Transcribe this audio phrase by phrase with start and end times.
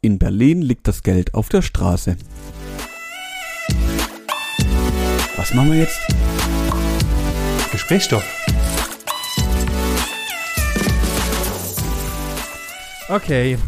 [0.00, 2.16] In Berlin liegt das Geld auf der Straße.
[5.36, 5.98] Was machen wir jetzt?
[7.72, 8.24] Gesprächsstoff.
[13.08, 13.58] Okay.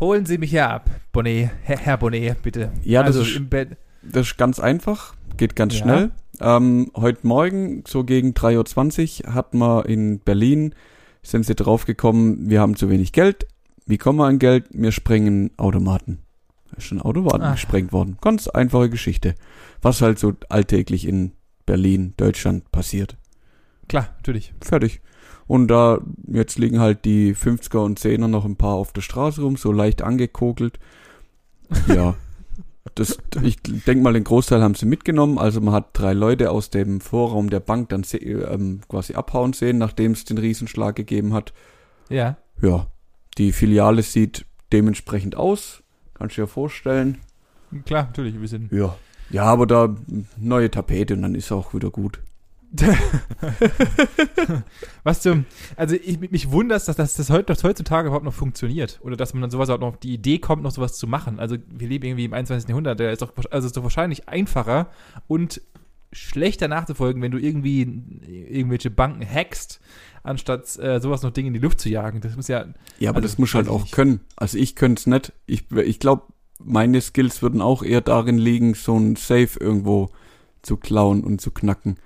[0.00, 1.50] Holen Sie mich hier ab, Bonnet.
[1.62, 2.72] Herr, Herr Bonnet, bitte.
[2.82, 3.76] Ja, das also ist- im Bett.
[4.02, 5.82] Das ist ganz einfach, geht ganz Ja.
[5.82, 6.10] schnell.
[6.40, 10.74] Ähm, heute Morgen, so gegen 3.20 Uhr, hat man in Berlin,
[11.22, 13.46] sind sie draufgekommen, wir haben zu wenig Geld.
[13.86, 14.66] Wie kommen wir an Geld?
[14.70, 16.18] Wir sprengen Automaten.
[16.70, 17.52] Da ist schon ein Automaten Ah.
[17.52, 18.18] gesprengt worden.
[18.20, 19.34] Ganz einfache Geschichte.
[19.82, 21.32] Was halt so alltäglich in
[21.66, 23.16] Berlin, Deutschland passiert.
[23.88, 24.52] Klar, natürlich.
[24.60, 25.00] Fertig.
[25.46, 29.42] Und da, jetzt liegen halt die 50er und 10er noch ein paar auf der Straße
[29.42, 30.78] rum, so leicht angekokelt.
[31.88, 32.14] Ja.
[32.94, 35.38] Das, ich denke mal, den Großteil haben sie mitgenommen.
[35.38, 39.76] Also man hat drei Leute aus dem Vorraum der Bank dann ähm, quasi abhauen sehen,
[39.76, 41.52] nachdem es den Riesenschlag gegeben hat.
[42.08, 42.36] Ja.
[42.62, 42.86] Ja,
[43.38, 45.82] die Filiale sieht dementsprechend aus.
[46.14, 47.18] Kannst du dir vorstellen.
[47.84, 48.40] Klar, natürlich.
[48.40, 48.72] Wir sind.
[48.72, 48.96] Ja.
[49.30, 49.94] Ja, aber da
[50.36, 52.20] neue Tapete und dann ist auch wieder gut.
[55.04, 55.46] Was zum.
[55.76, 58.98] Also, ich, mich wundert, dass das, das dass heutzutage überhaupt noch funktioniert.
[59.02, 61.38] Oder dass man dann sowas auch noch auf die Idee kommt, noch sowas zu machen.
[61.40, 62.68] Also, wir leben irgendwie im 21.
[62.68, 63.00] Jahrhundert.
[63.00, 64.90] Der ist doch, also, ist doch wahrscheinlich einfacher
[65.26, 65.60] und
[66.16, 67.82] schlechter nachzufolgen, wenn du irgendwie
[68.48, 69.80] irgendwelche Banken hackst,
[70.22, 72.20] anstatt äh, sowas noch Dinge in die Luft zu jagen.
[72.20, 72.66] Das muss ja.
[72.98, 73.92] Ja, aber Also, das muss halt auch nicht.
[73.94, 74.20] können.
[74.36, 75.32] Also ich könnte es nicht.
[75.46, 76.24] Ich, ich glaube,
[76.58, 80.08] meine Skills würden auch eher darin liegen, so ein Safe irgendwo
[80.62, 81.96] zu klauen und zu knacken.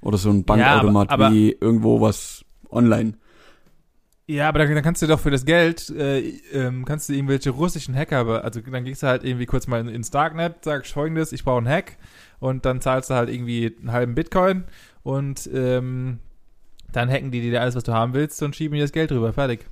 [0.00, 3.14] Oder so ein Bankautomat aber- aber- wie irgendwo was online.
[4.28, 6.20] Ja, aber dann, dann kannst du doch für das Geld, äh,
[6.52, 9.88] ähm, kannst du irgendwelche russischen Hacker, also dann gehst du halt irgendwie kurz mal in-
[9.88, 11.98] ins Darknet, sagst folgendes, ich brauche einen Hack
[12.38, 14.64] und dann zahlst du halt irgendwie einen halben Bitcoin
[15.02, 16.20] und ähm,
[16.92, 19.32] dann hacken die dir alles, was du haben willst und schieben dir das Geld rüber,
[19.32, 19.66] fertig.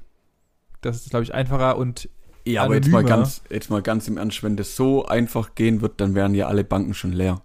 [0.80, 2.08] Das ist, glaube ich, einfacher und
[2.44, 5.80] Ja, aber jetzt mal ganz, jetzt mal ganz im Ernst, wenn das so einfach gehen
[5.80, 7.42] wird, dann wären ja alle Banken schon leer.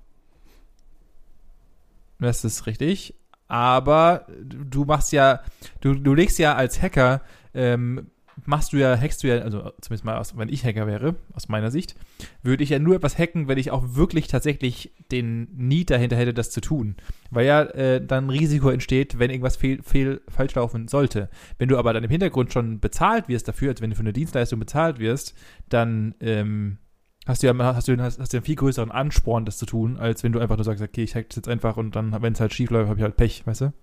[2.19, 3.13] das ist richtig.
[3.47, 5.41] Aber du machst ja,
[5.81, 7.21] du, du legst ja als Hacker,
[7.53, 8.07] ähm,
[8.45, 11.47] machst du ja, hackst du ja, also zumindest mal, aus, wenn ich Hacker wäre, aus
[11.47, 11.95] meiner Sicht,
[12.43, 16.33] würde ich ja nur etwas hacken, wenn ich auch wirklich tatsächlich den Need dahinter hätte,
[16.33, 16.95] das zu tun.
[17.31, 21.29] Weil ja äh, dann Risiko entsteht, wenn irgendwas fehl, fehl, falsch laufen sollte.
[21.57, 24.13] Wenn du aber dann im Hintergrund schon bezahlt wirst dafür, also wenn du für eine
[24.13, 25.35] Dienstleistung bezahlt wirst,
[25.69, 26.77] dann ähm,
[27.25, 29.97] hast du ja hast du, hast, hast du einen viel größeren Ansporn, das zu tun,
[29.97, 32.33] als wenn du einfach nur sagst, okay, ich hack das jetzt einfach und dann, wenn
[32.33, 33.73] es halt schief läuft, habe ich halt Pech, weißt du?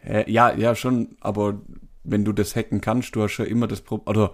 [0.00, 0.30] Hä?
[0.30, 1.60] Ja, ja, schon, aber
[2.04, 4.32] wenn du das hacken kannst, du hast ja immer das Problem, oder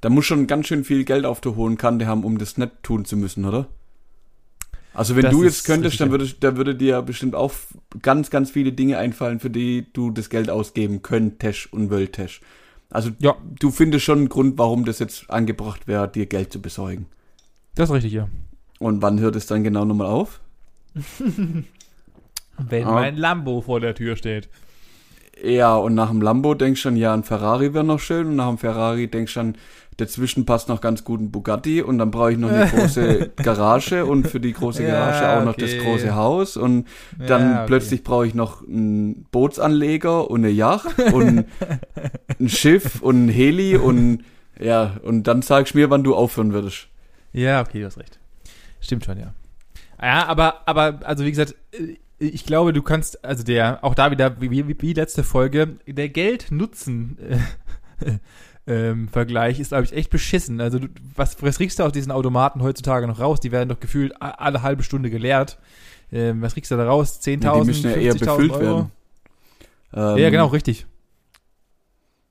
[0.00, 2.82] da muss schon ganz schön viel Geld auf der hohen Kante haben, um das nicht
[2.82, 3.68] tun zu müssen, oder?
[4.94, 7.52] Also wenn Das du jetzt könntest, dann würde, da würde dir ja bestimmt auch
[8.02, 12.40] ganz, ganz viele Dinge einfallen, für die du das Geld ausgeben könntest und wolltest.
[12.92, 13.36] Also Ja.
[13.58, 17.06] du findest schon einen Grund, warum das jetzt angebracht wäre, dir Geld zu besorgen.
[17.74, 18.28] Das ist richtig, ja.
[18.78, 20.40] Und wann hört es dann genau nochmal auf?
[22.58, 22.92] Wenn Ah.
[22.92, 24.48] mein Lambo vor der Tür steht.
[25.44, 28.28] Ja, und nach dem Lambo denkst du schon, ja, ein Ferrari wäre noch schön.
[28.28, 29.54] Und nach dem Ferrari denkst du schon,
[29.96, 31.82] dazwischen passt noch ganz gut ein Bugatti.
[31.82, 34.06] Und dann brauche ich noch eine große Garage.
[34.06, 35.76] Und für die große Ja, Garage auch noch okay.
[35.76, 36.56] das große Haus.
[36.56, 36.86] Und
[37.18, 37.66] dann Ja, okay.
[37.66, 41.46] plötzlich brauche ich noch einen Bootsanleger und eine Yacht und
[42.38, 43.76] ein Schiff und ein Heli.
[43.76, 44.24] Und
[44.60, 46.86] ja, und dann sagst du mir, wann du aufhören würdest.
[47.32, 48.20] Ja, okay, du hast recht.
[48.80, 49.34] Stimmt schon, ja.
[50.00, 54.10] Ja, aber, aber, also wie gesagt, äh, ich glaube, du kannst, also der, auch da
[54.10, 57.20] wieder, wie, wie, wie letzte Folge, der Geld-Nutzen-Vergleich
[59.60, 60.60] ist, glaube ich, echt beschissen.
[60.60, 63.40] Also, du, was, was kriegst du aus diesen Automaten heutzutage noch raus?
[63.40, 65.58] Die werden doch gefühlt alle halbe Stunde geleert.
[66.10, 67.20] Ähm, was kriegst du da raus?
[67.22, 68.62] 10.000, Ja, die müssen ja eher 50.000 befüllt Euro?
[68.62, 68.92] werden.
[69.94, 70.86] Ähm, Ja, genau, richtig.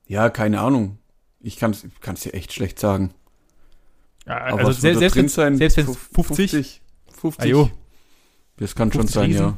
[0.06, 0.98] Ja, keine Ahnung.
[1.40, 3.12] Ich kann es dir echt schlecht sagen.
[4.26, 5.56] Ja, also selbst wenn sein?
[5.56, 6.80] selbst wenn's Fuf- 50,
[7.20, 7.20] 50?
[7.20, 7.54] 50?
[7.56, 7.70] Ah.
[8.58, 9.46] Das kann schon 50 sein, Riesen.
[9.46, 9.56] ja.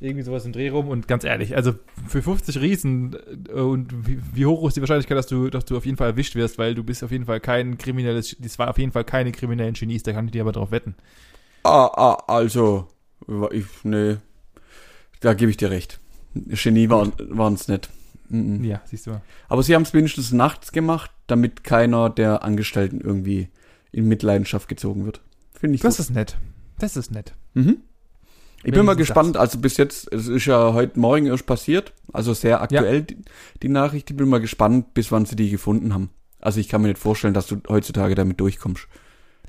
[0.00, 1.74] Irgendwie sowas im Dreh rum und ganz ehrlich, also
[2.06, 3.16] für 50 Riesen
[3.48, 6.10] äh, und wie, wie hoch ist die Wahrscheinlichkeit, dass du, dass du auf jeden Fall
[6.10, 9.04] erwischt wirst, weil du bist auf jeden Fall kein kriminelles, das war auf jeden Fall
[9.04, 10.94] keine kriminellen Genies, da kann ich dir aber drauf wetten.
[11.64, 12.86] Ah, ah, also,
[13.50, 14.16] ich, nee,
[15.20, 15.98] da gebe ich dir recht.
[16.34, 17.90] Genie waren es nicht.
[18.28, 18.62] Mhm.
[18.62, 19.22] Ja, siehst du mal.
[19.48, 23.48] Aber sie haben es wenigstens nachts gemacht, damit keiner der Angestellten irgendwie
[23.90, 25.22] in Mitleidenschaft gezogen wird.
[25.54, 26.04] Finde ich Das gut.
[26.06, 26.36] ist nett.
[26.78, 27.34] Das ist nett.
[27.54, 27.78] Mhm.
[28.64, 32.34] Ich bin mal gespannt, also bis jetzt, es ist ja heute Morgen erst passiert, also
[32.34, 33.16] sehr aktuell die,
[33.62, 36.10] die Nachricht, ich bin mal gespannt, bis wann sie die gefunden haben.
[36.40, 38.86] Also ich kann mir nicht vorstellen, dass du heutzutage damit durchkommst.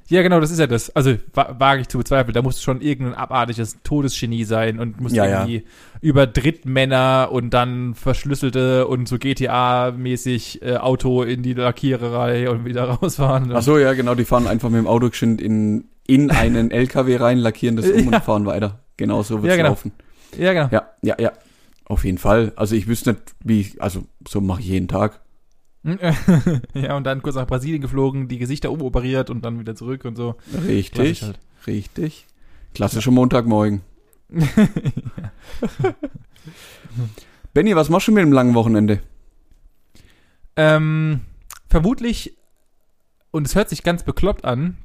[0.08, 0.90] Ja, genau, das ist ja das.
[0.96, 2.34] Also wa wage ich zu bezweifeln.
[2.34, 5.42] Da muss schon irgendein abartiges Todesgenie sein und muss Ja, ja.
[5.42, 5.66] irgendwie
[6.02, 12.84] über Drittmänner und dann verschlüsselte und so GTA-mäßig äh, Auto in die Lackiererei und wieder
[12.90, 13.52] rausfahren.
[13.54, 17.18] Ach so, ja, genau, die fahren einfach mit dem Auto geschwind in, in einen LKW
[17.18, 18.18] rein, lackieren das um Ja.
[18.18, 18.80] und fahren weiter.
[19.00, 19.70] Genau so wird's Ja, genau.
[19.70, 19.94] laufen.
[20.38, 20.68] Ja, genau.
[20.72, 21.32] Ja, ja, ja.
[21.86, 22.52] Auf jeden Fall.
[22.58, 25.22] Also ich wüsste nicht, wie ich, also so mache ich jeden Tag.
[26.74, 30.18] ja, und dann kurz nach Brasilien geflogen, die Gesichter umoperiert und dann wieder zurück und
[30.18, 30.36] so.
[30.68, 31.40] Richtig, halt.
[31.66, 32.28] richtig.
[32.74, 33.84] Klassischer Montagmorgen.
[37.54, 39.02] Benny, was machst du mit dem langen Wochenende?
[40.58, 41.22] Ähm,
[41.70, 42.36] vermutlich,
[43.32, 44.76] und es hört sich ganz bekloppt an,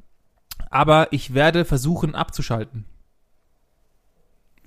[0.69, 2.85] aber ich werde versuchen abzuschalten.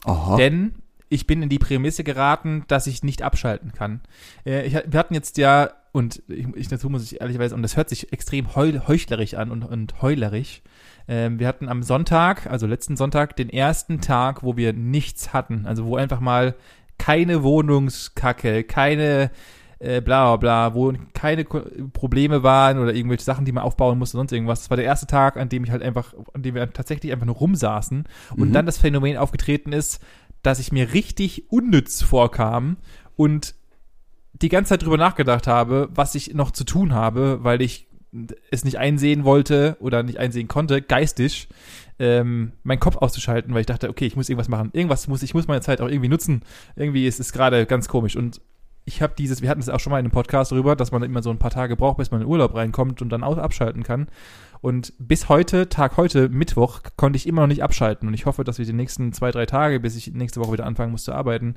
[0.05, 0.37] Aha.
[0.37, 0.75] Denn
[1.09, 4.01] ich bin in die Prämisse geraten, dass ich nicht abschalten kann.
[4.45, 7.77] Äh, ich, wir hatten jetzt ja, und ich, ich dazu muss ich ehrlicherweise, und das
[7.77, 10.63] hört sich extrem heul, heuchlerisch an und, und heulerisch.
[11.09, 15.67] Ähm, wir hatten am Sonntag, also letzten Sonntag, den ersten Tag, wo wir nichts hatten.
[15.67, 16.55] Also wo einfach mal
[16.99, 19.31] keine Wohnungskacke, keine
[19.81, 24.17] äh, bla bla bla, wo keine Probleme waren oder irgendwelche Sachen, die man aufbauen musste,
[24.17, 24.61] sonst irgendwas.
[24.61, 27.27] Das war der erste Tag, an dem ich halt einfach, an dem wir tatsächlich einfach
[27.27, 28.05] nur rumsaßen
[28.37, 28.53] und Mhm.
[28.53, 30.03] dann das Phänomen aufgetreten ist,
[30.43, 32.77] dass ich mir richtig unnütz vorkam
[33.17, 33.55] und
[34.33, 37.89] die ganze Zeit drüber nachgedacht habe, was ich noch zu tun habe, weil ich
[38.51, 41.49] es nicht einsehen wollte oder nicht einsehen konnte, geistig,
[41.99, 44.71] ähm, meinen Kopf auszuschalten, weil ich dachte, okay, ich muss irgendwas machen.
[44.73, 46.43] Irgendwas muss, ich muss meine Zeit auch irgendwie nutzen.
[46.77, 48.17] Irgendwie ist es gerade ganz komisch.
[48.17, 48.41] Und
[48.89, 51.03] ich habe dieses, wir hatten es auch schon mal in einem Podcast darüber, dass man
[51.03, 53.37] immer so ein paar Tage braucht, bis man in den Urlaub reinkommt und dann auch
[53.37, 54.09] abschalten kann.
[54.63, 58.09] Und bis heute, Tag heute, Mittwoch, konnte ich immer noch nicht abschalten.
[58.09, 60.67] Und ich hoffe, dass wir die nächsten zwei, drei Tage, bis ich nächste Woche wieder
[60.67, 61.57] anfangen muss zu arbeiten,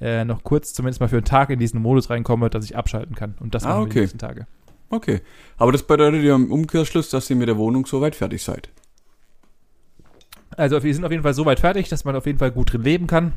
[0.00, 3.14] äh, noch kurz zumindest mal für einen Tag in diesen Modus reinkomme, dass ich abschalten
[3.14, 3.34] kann.
[3.40, 4.00] Und das Ah, machen wir die okay.
[4.00, 4.46] nächsten Tage.
[4.88, 5.20] Okay.
[5.58, 8.70] Aber das bedeutet ja im Umkehrschluss, dass ihr mit der Wohnung soweit fertig seid.
[10.56, 12.72] Also wir sind auf jeden Fall so weit fertig, dass man auf jeden Fall gut
[12.72, 13.34] drin leben kann.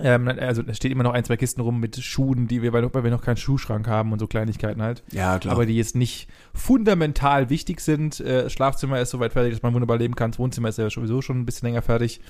[0.00, 2.82] Ähm, also es steht immer noch ein, zwei Kisten rum mit Schuhen, die wir, weil,
[2.92, 5.04] wir noch keinen Schuhschrank haben und so Kleinigkeiten halt.
[5.12, 5.54] Ja, klar.
[5.54, 8.18] Aber die jetzt nicht fundamental wichtig sind.
[8.20, 10.32] Äh, das Schlafzimmer ist soweit fertig, dass man wunderbar leben kann.
[10.32, 12.20] Das Wohnzimmer ist ja sowieso schon ein bisschen länger fertig.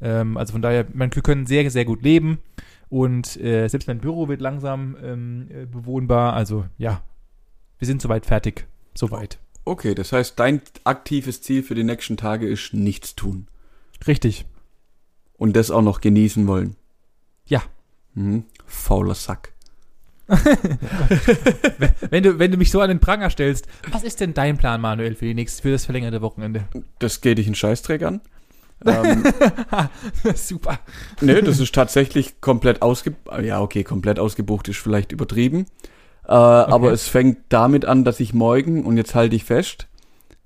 [0.00, 2.38] Ähm, also von daher, man, wir können sehr, sehr gut leben.
[2.88, 6.32] Und äh, selbst mein Büro wird langsam ähm, äh, bewohnbar.
[6.32, 7.02] Also ja,
[7.78, 8.66] wir sind soweit fertig.
[8.94, 9.38] Soweit.
[9.64, 13.46] okay, das heißt, dein aktives Ziel für die nächsten Tage ist nichts tun.
[14.06, 14.46] Richtig.
[15.36, 16.76] Und das auch noch genießen wollen.
[18.14, 18.44] Mhm.
[18.66, 19.52] Fauler Sack.
[22.10, 24.80] Wenn du, wenn du mich so an den Pranger stellst, was ist denn dein Plan,
[24.80, 26.64] Manuel, für, die nächste, für das verlängerte Wochenende?
[27.00, 28.20] Das geht dich einen Scheißdreck an.
[28.86, 29.24] ähm,
[30.34, 30.78] Super.
[31.20, 33.42] nee, das ist tatsächlich komplett ausgebucht.
[33.42, 35.66] Ja, okay, komplett ausgebucht ist vielleicht übertrieben.
[36.26, 39.88] Äh, Aber es fängt damit an, dass ich morgen, und jetzt halte ich fest,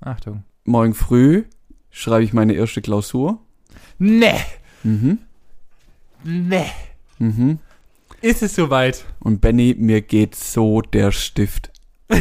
[0.01, 0.45] Achtung.
[0.65, 1.45] morgen früh
[1.91, 3.39] schreibe ich meine erste Klausur.
[3.99, 4.35] Nee,
[4.83, 5.19] Mhm.
[6.25, 6.67] nee.
[7.19, 7.59] Mhm.
[8.21, 9.05] Ist es soweit?
[9.21, 11.71] Und Benny, mir geht so der Stift.
[12.09, 12.19] du,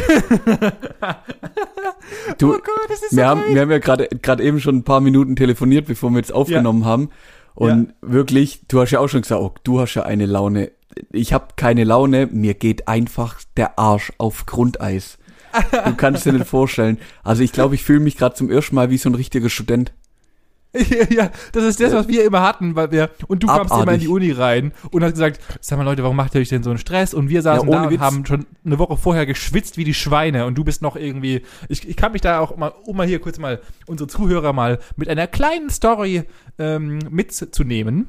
[2.54, 3.26] oh Gott, es ist wir, soweit.
[3.26, 6.84] haben, wir haben ja gerade eben schon ein paar Minuten telefoniert, bevor wir jetzt aufgenommen
[6.84, 7.10] haben.
[7.54, 10.72] Und wirklich, du hast ja auch schon gesagt, oh, du hast ja eine Laune.
[11.12, 15.18] Ich habe keine Laune, mir geht einfach der Arsch auf Grundeis.
[15.84, 16.98] Du kannst dir nicht vorstellen.
[17.22, 19.92] Also ich glaube, ich fühle mich gerade zum ersten Mal wie so ein richtiger Student.
[20.74, 23.82] Ja, ja, das ist das, was wir immer hatten, weil wir, und du kamst Abartig.
[23.82, 26.48] immer in die Uni rein und hast gesagt, sag mal Leute, warum macht ihr euch
[26.48, 27.14] denn so einen Stress?
[27.14, 28.00] Und wir saßen Ja, da und Witz.
[28.00, 31.88] haben schon eine Woche vorher geschwitzt wie die Schweine und du bist noch irgendwie, ich,
[31.88, 35.08] ich kann mich da auch mal, um mal hier kurz mal unsere Zuhörer mal mit
[35.08, 36.24] einer kleinen Story
[36.58, 38.08] ähm, mitzunehmen.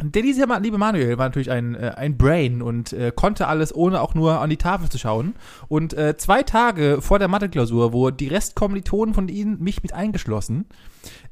[0.00, 4.00] Der diese liebe Manuel war natürlich ein, äh, ein Brain und äh, konnte alles, ohne
[4.00, 5.34] auch nur an die Tafel zu schauen.
[5.66, 10.66] Und äh, zwei Tage vor der Mathe-Klausur, wo die Restkommilitonen von ihnen, mich mit eingeschlossen,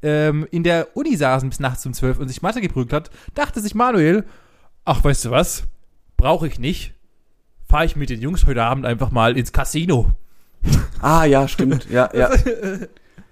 [0.01, 3.61] ähm, in der Uni saßen bis nachts um zwölf und sich Mathe geprügelt hat, dachte
[3.61, 4.25] sich Manuel,
[4.83, 5.63] ach, weißt du was,
[6.17, 6.93] brauche ich nicht.
[7.69, 10.11] Fahre ich mit den Jungs heute Abend einfach mal ins Casino.
[10.99, 11.89] Ah, ja, stimmt.
[11.89, 12.29] Ja, ja.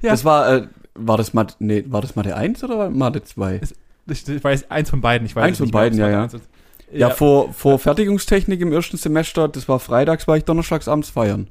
[0.01, 0.11] Ja.
[0.11, 3.61] Das war, äh, war das Mathe, nee, war das Mathe 1 oder war Mathe 2?
[4.07, 6.09] Ich, ich weiß, eins von beiden, ich weiß Eins von nicht mehr, beiden, ob's ja,
[6.09, 6.25] ja.
[6.25, 6.49] ist.
[6.91, 11.47] Ja, vor, vor Fertigungstechnik im ersten Semester, das war freitags, war ich donnerstags abends feiern.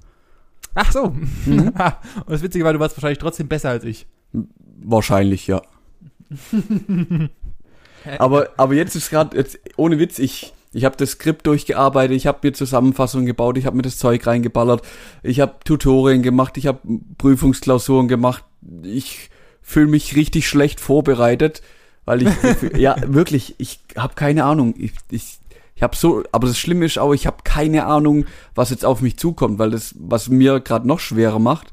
[0.75, 1.14] Ach so.
[1.46, 1.68] Mhm.
[2.26, 4.06] und das Witzige war, du warst wahrscheinlich trotzdem besser als ich.
[4.82, 5.62] Wahrscheinlich, ja.
[8.18, 12.26] aber, aber jetzt ist gerade, jetzt, ohne Witz, ich, ich habe das Skript durchgearbeitet, ich
[12.26, 14.82] habe mir Zusammenfassungen gebaut, ich habe mir das Zeug reingeballert,
[15.23, 16.80] ich habe Tutorien gemacht, ich habe
[17.18, 18.44] Prüfungsklausuren gemacht,
[18.82, 19.30] ich
[19.62, 21.62] fühle mich richtig schlecht vorbereitet,
[22.04, 22.28] weil ich,
[22.76, 25.38] ja, wirklich, ich habe keine Ahnung, ich, ich,
[25.75, 29.00] ich habe so, aber das Schlimme ist auch, ich habe keine Ahnung, was jetzt auf
[29.00, 31.68] mich zukommt, weil das, was mir gerade noch schwerer macht,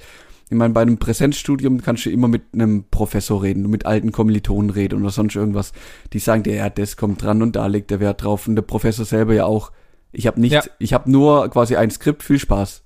[0.50, 4.70] Ich meine, bei einem Präsenzstudium kannst du immer mit einem Professor reden, mit alten Kommilitonen
[4.70, 5.72] reden oder sonst irgendwas.
[6.12, 8.48] Die sagen dir, ja, das kommt dran und da legt der Wert drauf.
[8.50, 9.72] Und der Professor selber ja auch.
[10.12, 10.72] Ich habe nichts, Ja.
[10.80, 12.84] ich habe nur quasi ein Skript, viel Spaß.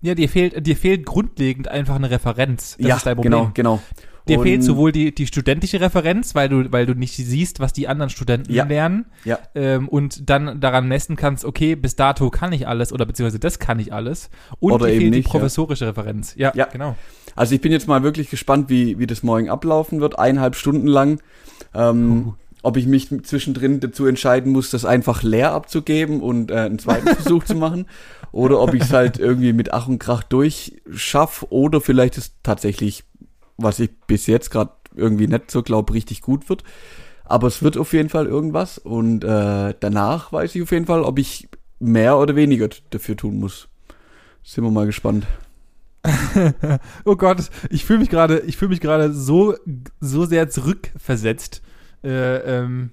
[0.00, 2.78] Ja, dir fehlt, dir fehlt grundlegend einfach eine Referenz.
[2.78, 3.80] Das ja, genau, genau.
[4.30, 7.72] Dir Und- fehlt sowohl die, die studentische Referenz, weil du, weil du nicht siehst, was
[7.72, 8.64] die anderen Studenten Ja.
[8.64, 9.06] lernen.
[9.24, 9.38] Ja.
[9.54, 13.58] Ähm, und dann daran messen kannst, okay, bis dato kann ich alles oder beziehungsweise das
[13.58, 14.30] kann ich alles.
[14.60, 15.32] Und Oder dir eben fehlt nicht, die ja.
[15.32, 16.34] professorische Referenz.
[16.36, 16.66] Ja, Ja.
[16.66, 16.96] genau.
[17.36, 20.86] Also ich bin jetzt mal wirklich gespannt, wie, wie das morgen ablaufen wird, eineinhalb Stunden
[20.86, 21.20] lang.
[21.74, 22.34] Ähm, Uh.
[22.62, 27.06] Ob ich mich zwischendrin dazu entscheiden muss, das einfach leer abzugeben und äh, einen zweiten
[27.16, 27.86] Versuch zu machen.
[28.32, 31.46] Oder ob ich es halt irgendwie mit Ach und Krach durchschaff.
[31.48, 33.04] Oder vielleicht es tatsächlich,
[33.60, 36.64] was ich bis jetzt gerade irgendwie nicht so glaube, richtig gut wird.
[37.24, 38.78] Aber es wird auf jeden Fall irgendwas.
[38.78, 41.48] Und äh, danach weiß ich auf jeden Fall, ob ich
[41.78, 43.68] mehr oder weniger dafür tun muss.
[44.42, 45.26] Sind wir mal gespannt.
[47.04, 49.54] oh Gott, ich fühle mich gerade, ich fühle mich gerade so,
[50.00, 51.62] so sehr zurückversetzt.
[52.02, 52.90] Äh, ähm,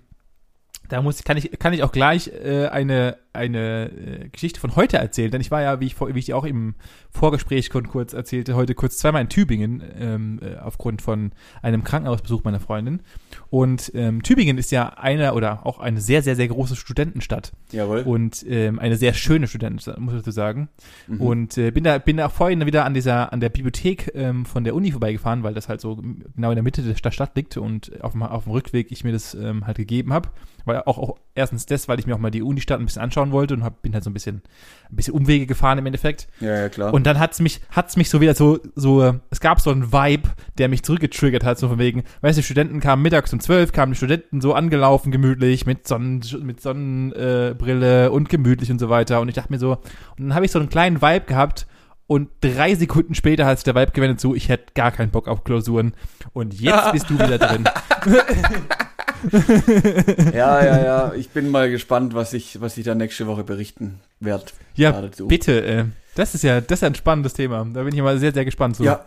[0.89, 4.98] da muss, kann ich, kann ich auch gleich äh, eine, eine äh, Geschichte von heute
[4.98, 6.75] erzählen, denn ich war ja, wie ich, wie ich auch im
[7.10, 12.60] Vorgespräch kurz erzählte, heute kurz zweimal in Tübingen ähm, äh, aufgrund von einem Krankenhausbesuch meiner
[12.60, 13.01] Freundin.
[13.50, 18.01] Und ähm, Tübingen ist ja eine oder auch eine sehr, sehr, sehr große Studentenstadt Jawohl.
[18.01, 20.70] und ähm, eine sehr schöne Studentenstadt, muss ich dazu sagen.
[21.08, 21.22] Mhm.
[21.22, 24.46] Und äh, bin da bin da auch vorhin wieder an dieser an der Bibliothek ähm,
[24.46, 27.36] von der Uni vorbeigefahren, weil das halt so genau in der Mitte der Stadt Stadt
[27.36, 30.29] liegt und auf dem, auf dem Rückweg ich mir das ähm, halt gegeben habe.
[30.65, 33.26] Weil auch, auch erstens das, weil ich mir auch mal die Unistadt ein bisschen anschauen
[33.31, 34.41] wollte und hab, bin halt so ein bisschen
[34.89, 36.27] ein bisschen Umwege gefahren im Endeffekt.
[36.39, 36.93] Ja, ja, klar.
[36.93, 40.29] Und dann hat's mich hat's mich so wieder so so es gab so einen Vibe,
[40.57, 43.93] der mich zurückgetriggert hat, so von wegen, weißt du, Studenten kamen mittags um zwölf, kamen
[43.93, 49.22] die Studenten so angelaufen gemütlich mit Sonnen mit Sonnenbrille äh, und gemütlich und so weiter
[49.22, 49.74] und ich dachte mir so
[50.17, 51.67] und dann habe ich so einen kleinen Vibe gehabt
[52.07, 55.27] und drei Sekunden später hat sich der Vibe gewendet zu, ich hätte gar keinen Bock
[55.27, 55.93] auf Klausuren
[56.34, 57.65] und jetzt bist du wieder drin.
[60.33, 61.13] ja, ja, ja.
[61.13, 64.45] Ich bin mal gespannt, was ich, was ich da nächste Woche berichten werde.
[64.75, 65.27] Ja, dazu.
[65.27, 67.65] bitte, äh, das ist ja das ist ja ein spannendes Thema.
[67.74, 68.83] Da bin ich mal sehr sehr gespannt zu.
[68.83, 69.05] Ja,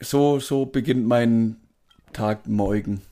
[0.00, 1.56] so, so beginnt mein
[2.12, 3.02] Tag morgen.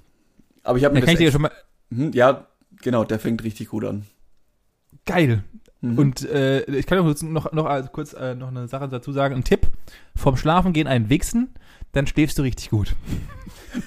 [0.63, 1.53] Aber ich habe mir kann ich das dir schon mal
[1.91, 2.47] Hm, ja,
[2.83, 4.05] genau, der fängt richtig gut an.
[5.07, 5.43] geil.
[5.81, 5.99] Mhm.
[5.99, 9.35] Und äh, ich kann noch, noch, noch also kurz äh, noch eine Sache dazu sagen.
[9.35, 9.69] Ein Tipp:
[10.17, 11.55] Vom Schlafen gehen einen wichsen,
[11.93, 12.95] dann schläfst du richtig gut.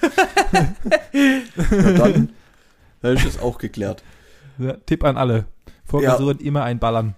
[1.70, 2.30] Na dann,
[3.02, 4.02] dann ist es auch geklärt.
[4.58, 5.44] Ja, Tipp an alle.
[5.84, 6.16] Vor Ja.
[6.40, 7.14] Immer einballern.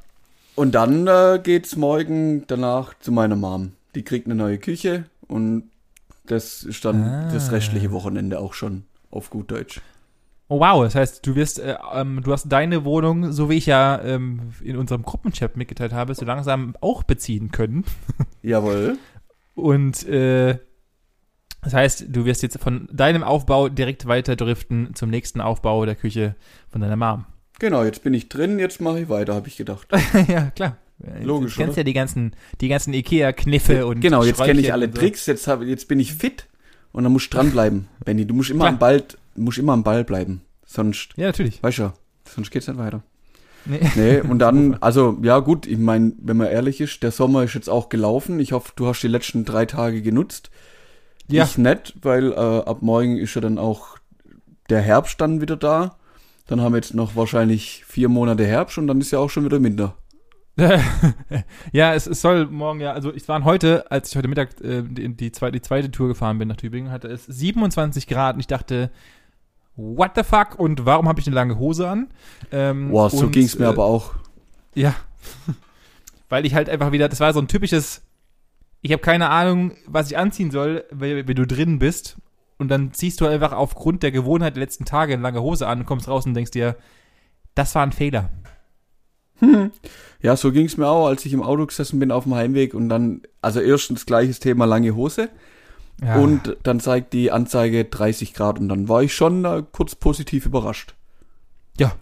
[0.56, 3.72] Und dann äh, geht's morgen danach zu meiner Mom.
[3.94, 5.70] Die kriegt eine neue Küche und
[6.26, 7.32] das ist dann Ah.
[7.32, 9.80] das restliche Wochenende auch schon auf gut Deutsch.
[10.48, 13.66] Oh wow, das heißt, du wirst, äh, ähm, du hast deine Wohnung, so wie ich
[13.66, 17.84] ja ähm, in unserem Gruppenchat mitgeteilt habe, so langsam auch beziehen können.
[18.42, 18.98] Jawohl.
[19.54, 20.58] Und äh,
[21.64, 25.94] das heißt, du wirst jetzt von deinem Aufbau direkt weiter driften zum nächsten Aufbau der
[25.97, 26.37] Küche
[26.71, 27.25] von deiner Mom.
[27.59, 29.87] Genau, jetzt bin ich drin, jetzt mache ich weiter, habe ich gedacht.
[30.28, 30.76] ja, klar.
[31.23, 31.80] Logisch, Du kennst oder?
[31.80, 34.92] ja die ganzen, die ganzen Ikea-Kniffe und genau, jetzt kenne ich alle so.
[34.92, 36.47] Tricks, jetzt, hab, jetzt bin ich fit
[36.92, 38.26] und dann musst du dranbleiben, Benny.
[38.26, 38.73] Du musst immer Klar.
[38.73, 39.02] am Ball,
[39.37, 40.42] musst immer am Ball bleiben.
[40.64, 41.62] Sonst, Ja, natürlich.
[41.62, 41.92] weißt du,
[42.28, 43.02] sonst geht's nicht weiter.
[43.66, 43.80] Nee.
[43.97, 47.54] Nee, und dann, also, ja gut, ich meine, wenn man ehrlich ist, der Sommer ist
[47.54, 48.38] jetzt auch gelaufen.
[48.38, 50.50] Ich hoffe, du hast die letzten drei Tage genutzt.
[51.28, 51.45] Ja.
[51.45, 53.99] Ich nicht, weil äh, ab morgen ist ja dann auch
[54.69, 55.97] der Herbst dann wieder da.
[56.47, 59.45] Dann haben wir jetzt noch wahrscheinlich vier Monate Herbst und dann ist ja auch schon
[59.45, 59.97] wieder Winter.
[61.73, 64.83] ja, es, es soll morgen ja, also ich war heute, als ich heute Mittag äh,
[64.83, 68.40] die, die, zweite, die zweite Tour gefahren bin nach Tübingen, hatte es 27 Grad und
[68.40, 68.90] ich dachte,
[69.75, 72.09] what the fuck und warum habe ich eine lange Hose an?
[72.52, 74.14] Ähm, Boah, so und, ging's mir äh, aber auch.
[74.75, 74.95] Ja.
[76.28, 78.02] Weil ich halt einfach wieder, das war so ein typisches,
[78.84, 82.16] ich habe keine Ahnung, was ich anziehen soll, wenn, wenn du drin bist.
[82.58, 85.80] Und dann ziehst du einfach aufgrund der Gewohnheit der letzten Tage eine lange Hose an
[85.80, 86.76] und kommst raus und denkst dir,
[87.54, 88.28] das war ein Fehler.
[90.20, 92.88] Ja, so ging's mir auch, als ich im Auto gesessen bin auf dem Heimweg und
[92.90, 95.30] dann, also erstens gleiches Thema lange Hose
[96.02, 96.16] Ja.
[96.16, 100.46] und dann zeigt die Anzeige 30 Grad und dann war ich schon äh, kurz positiv
[100.46, 100.94] überrascht.
[101.78, 101.96] ja.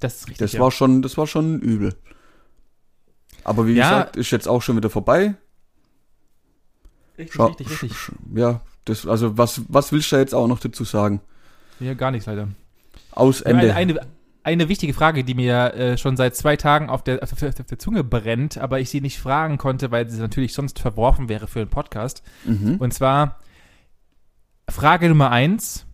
[0.00, 0.38] Das ist richtig.
[0.38, 0.60] Das ja.
[0.60, 1.94] war schon, das war schon übel.
[3.44, 3.88] Aber wie Ja.
[3.90, 5.34] gesagt, ist jetzt auch schon wieder vorbei.
[7.18, 7.92] richtig, Schau- richtig, richtig.
[8.34, 11.20] Ja, das, also was, was willst du da jetzt auch noch dazu sagen?
[11.78, 12.48] Ja, gar nichts leider.
[13.12, 13.74] Aus Eine, Ende.
[13.74, 14.00] eine,
[14.42, 17.54] eine wichtige Frage, die mir äh, schon seit zwei Tagen auf der, auf, der, auf
[17.66, 21.46] der Zunge brennt, aber ich sie nicht fragen konnte, weil sie natürlich sonst verworfen wäre
[21.46, 22.22] für einen Podcast.
[22.44, 22.76] Mhm.
[22.76, 23.38] Und zwar
[24.68, 25.86] Frage Nummer eins: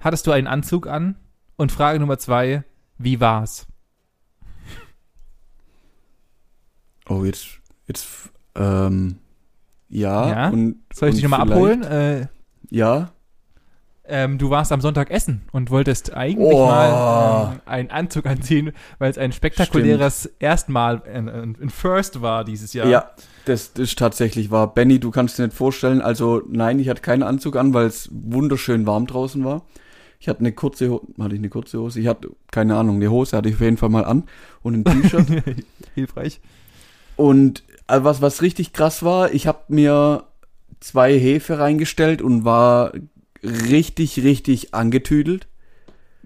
[0.00, 1.16] Hattest du einen Anzug an?
[1.56, 2.62] Und Frage Nummer zwei:
[2.98, 3.66] Wie war's?
[7.08, 7.46] Oh, jetzt,
[7.86, 8.06] jetzt,
[8.54, 9.16] ähm,
[9.88, 10.48] Ja, Ja?
[10.50, 11.82] und Soll ich dich nochmal abholen?
[11.82, 12.26] Äh,
[12.70, 13.12] Ja,
[14.10, 16.66] ähm, du warst am Sonntag essen und wolltest eigentlich Oh.
[16.66, 22.44] mal ähm, einen Anzug anziehen, weil es ein spektakuläres Erstmal, ein, ein, ein First war
[22.44, 22.88] dieses Jahr.
[22.88, 23.10] ja,
[23.44, 24.72] das, das ist tatsächlich wahr.
[24.72, 28.08] Benny, du kannst dir nicht vorstellen, also nein, ich hatte keinen Anzug an, weil es
[28.10, 29.66] wunderschön warm draußen war.
[30.20, 32.00] Ich hatte eine kurze Hose, hatte ich eine kurze Hose?
[32.00, 34.24] Ich hatte, keine Ahnung, eine Hose hatte ich auf jeden Fall mal an
[34.62, 35.26] und ein T-Shirt.
[35.94, 36.40] Hilfreich.
[37.18, 40.22] Und äh, was, was richtig krass war, ich habe mir
[40.78, 42.92] zwei Hefe reingestellt und war
[43.42, 45.48] richtig, richtig angetüdelt.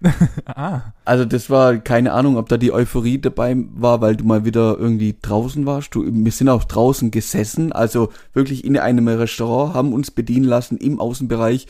[0.47, 4.45] Ah, Also das war keine Ahnung, ob da die Euphorie dabei war, weil du mal
[4.45, 5.95] wieder irgendwie draußen warst.
[5.95, 10.77] Du, wir sind auch draußen gesessen, also wirklich in einem Restaurant, haben uns bedienen lassen
[10.77, 11.69] im Außenbereich.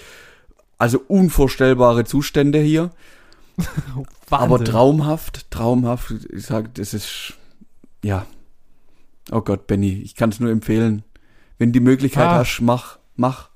[0.78, 2.90] Also unvorstellbare Zustände hier.
[4.30, 6.12] Aber traumhaft, traumhaft.
[6.32, 7.34] Ich sag, das ist
[8.02, 8.26] ja.
[9.32, 11.02] Oh Gott, Benny, ich kann es nur empfehlen.
[11.58, 12.38] Wenn die Möglichkeit Ah.
[12.38, 13.48] hast, mach, mach.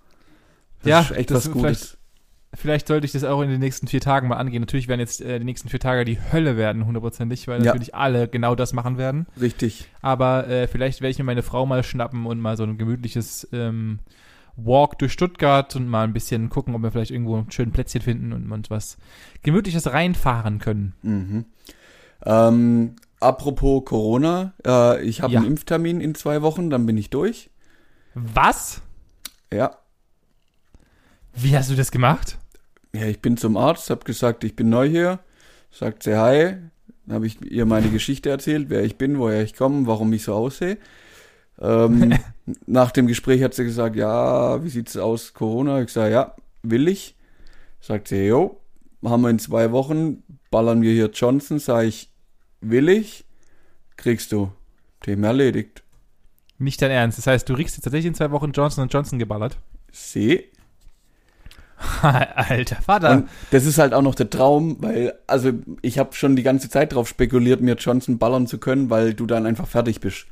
[0.83, 1.61] Das Ja, ist echt das was Gutes.
[1.78, 1.99] vielleicht-
[2.54, 4.61] Vielleicht sollte ich das auch in den nächsten vier Tagen mal angehen.
[4.62, 7.66] Natürlich werden jetzt äh, die nächsten vier Tage die Hölle werden, hundertprozentig, weil Ja.
[7.66, 9.26] natürlich alle genau das machen werden.
[9.38, 9.90] Richtig.
[10.00, 13.47] Aber äh, vielleicht werde ich mir meine Frau mal schnappen und mal so ein gemütliches
[13.52, 13.99] ähm,
[14.56, 18.00] Walk durch Stuttgart und mal ein bisschen gucken, ob wir vielleicht irgendwo ein schönes Plätzchen
[18.00, 18.97] finden und, und was
[19.42, 20.95] Gemütliches reinfahren können.
[21.02, 21.45] Mhm.
[22.25, 25.40] Ähm, apropos Corona, äh, ich habe Ja.
[25.40, 27.50] einen Impftermin in zwei Wochen, dann bin ich durch.
[28.14, 28.80] Was?
[29.52, 29.76] Ja.
[31.35, 32.38] Wie hast du das gemacht?
[32.94, 35.18] Ja, ich bin zum Arzt, habe gesagt, ich bin neu hier.
[35.70, 36.56] Sagt sie hi.
[37.04, 40.25] Dann habe ich ihr meine Geschichte erzählt, wer ich bin, woher ich komme, warum ich
[40.25, 40.78] so aussehe.
[41.61, 42.14] Ähm,
[42.66, 45.80] nach dem Gespräch hat sie gesagt, ja, wie sieht's aus, Corona?
[45.82, 47.14] Ich sage, ja, will ich.
[47.80, 48.61] Sagt sie, jo,
[49.04, 52.11] haben wir in zwei Wochen, ballern wir hier Johnson, sage ich,
[52.61, 53.25] will ich,
[53.97, 54.53] kriegst du.
[55.01, 55.83] Thema erledigt.
[56.59, 57.19] Nicht dein Ernst.
[57.19, 59.59] Das heißt, du riechst jetzt tatsächlich in zwei Wochen Johnson Johnson geballert.
[59.93, 60.51] See.
[62.03, 63.11] Alter Vater.
[63.13, 66.71] Und das ist halt auch noch der Traum, weil, also ich habe schon die ganze
[66.71, 70.27] Zeit drauf spekuliert, mir Johnson ballern zu können, weil du dann einfach fertig bist.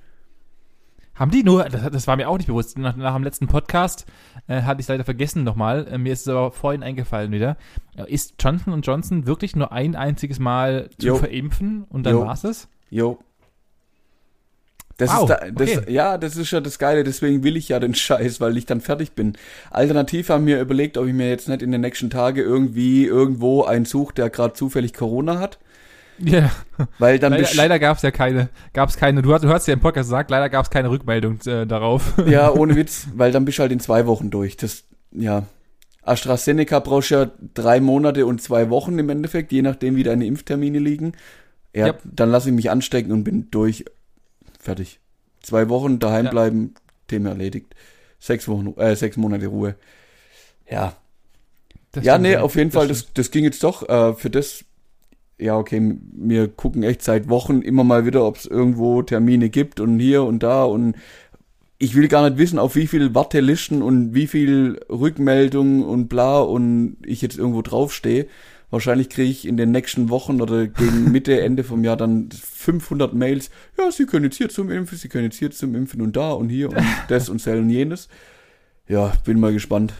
[1.15, 4.05] Haben die nur, das, das war mir auch nicht bewusst, nach, nach dem letzten Podcast
[4.49, 7.57] äh, hatte ich leider vergessen nochmal, äh, mir ist es aber vorhin eingefallen wieder.
[7.97, 11.17] Äh, Ist Johnson Johnson wirklich nur ein einziges Mal zu Jo.
[11.17, 12.27] verimpfen und dann Jo.
[12.27, 12.69] war's es?
[12.91, 13.19] Jo.
[14.97, 15.93] Das Wow, ist da, das, okay.
[15.93, 18.81] ja, das ist ja das Geile, deswegen will ich ja den Scheiß, weil ich dann
[18.81, 19.37] fertig bin.
[19.71, 23.65] Alternativ haben wir überlegt, ob ich mir jetzt nicht in den nächsten Tagen irgendwie irgendwo
[23.65, 25.59] einen suche, der gerade zufällig Corona hat.
[26.19, 26.51] Ja,
[26.99, 29.67] Weil dann leider, leider gab es ja keine, gab es keine, du hast, du hast
[29.67, 32.15] ja im Podcast gesagt, leider gab es keine Rückmeldung äh, darauf.
[32.27, 34.57] Ja, ohne Witz, weil dann bist du halt in zwei Wochen durch.
[34.57, 35.45] Das, ja.
[36.03, 40.79] AstraZeneca brauchst ja drei Monate und zwei Wochen im Endeffekt, je nachdem, wie deine Impftermine
[40.79, 41.13] liegen.
[41.75, 42.03] Ja, Yep.
[42.05, 43.85] dann lasse ich mich anstecken und bin durch.
[44.61, 45.01] Fertig.
[45.43, 46.31] Zwei Wochen daheim Ja.
[46.31, 46.75] bleiben,
[47.09, 47.75] Thema erledigt.
[48.21, 49.75] Sechs Wochen, äh, sechs Monate Ruhe.
[50.71, 50.95] Ja.
[51.93, 53.01] Das ja, nee, auf jeden Fall, stimmt.
[53.09, 53.89] das, das ging jetzt doch.
[53.89, 54.65] Äh, für das,
[55.39, 59.81] ja, okay, wir gucken echt seit Wochen immer mal wieder, ob es irgendwo Termine gibt
[59.81, 60.95] und hier und da und
[61.79, 66.41] ich will gar nicht wissen, auf wie viel Wartelisten und wie viel Rückmeldungen und bla
[66.41, 68.27] und ich jetzt irgendwo draufstehe.
[68.71, 73.13] Wahrscheinlich kriege ich in den nächsten Wochen oder gegen Mitte, Ende vom Jahr dann 500
[73.13, 73.51] Mails.
[73.79, 76.33] Ja, Sie können jetzt hier zum Impfen, Sie können jetzt hier zum Impfen und da
[76.33, 78.09] und hier und das und sel und jenes.
[78.89, 79.95] Ja, bin mal gespannt.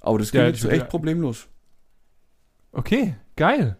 [0.00, 1.46] Aber das geht Ja, jetzt ich- echt problemlos.
[2.72, 3.76] Okay, geil.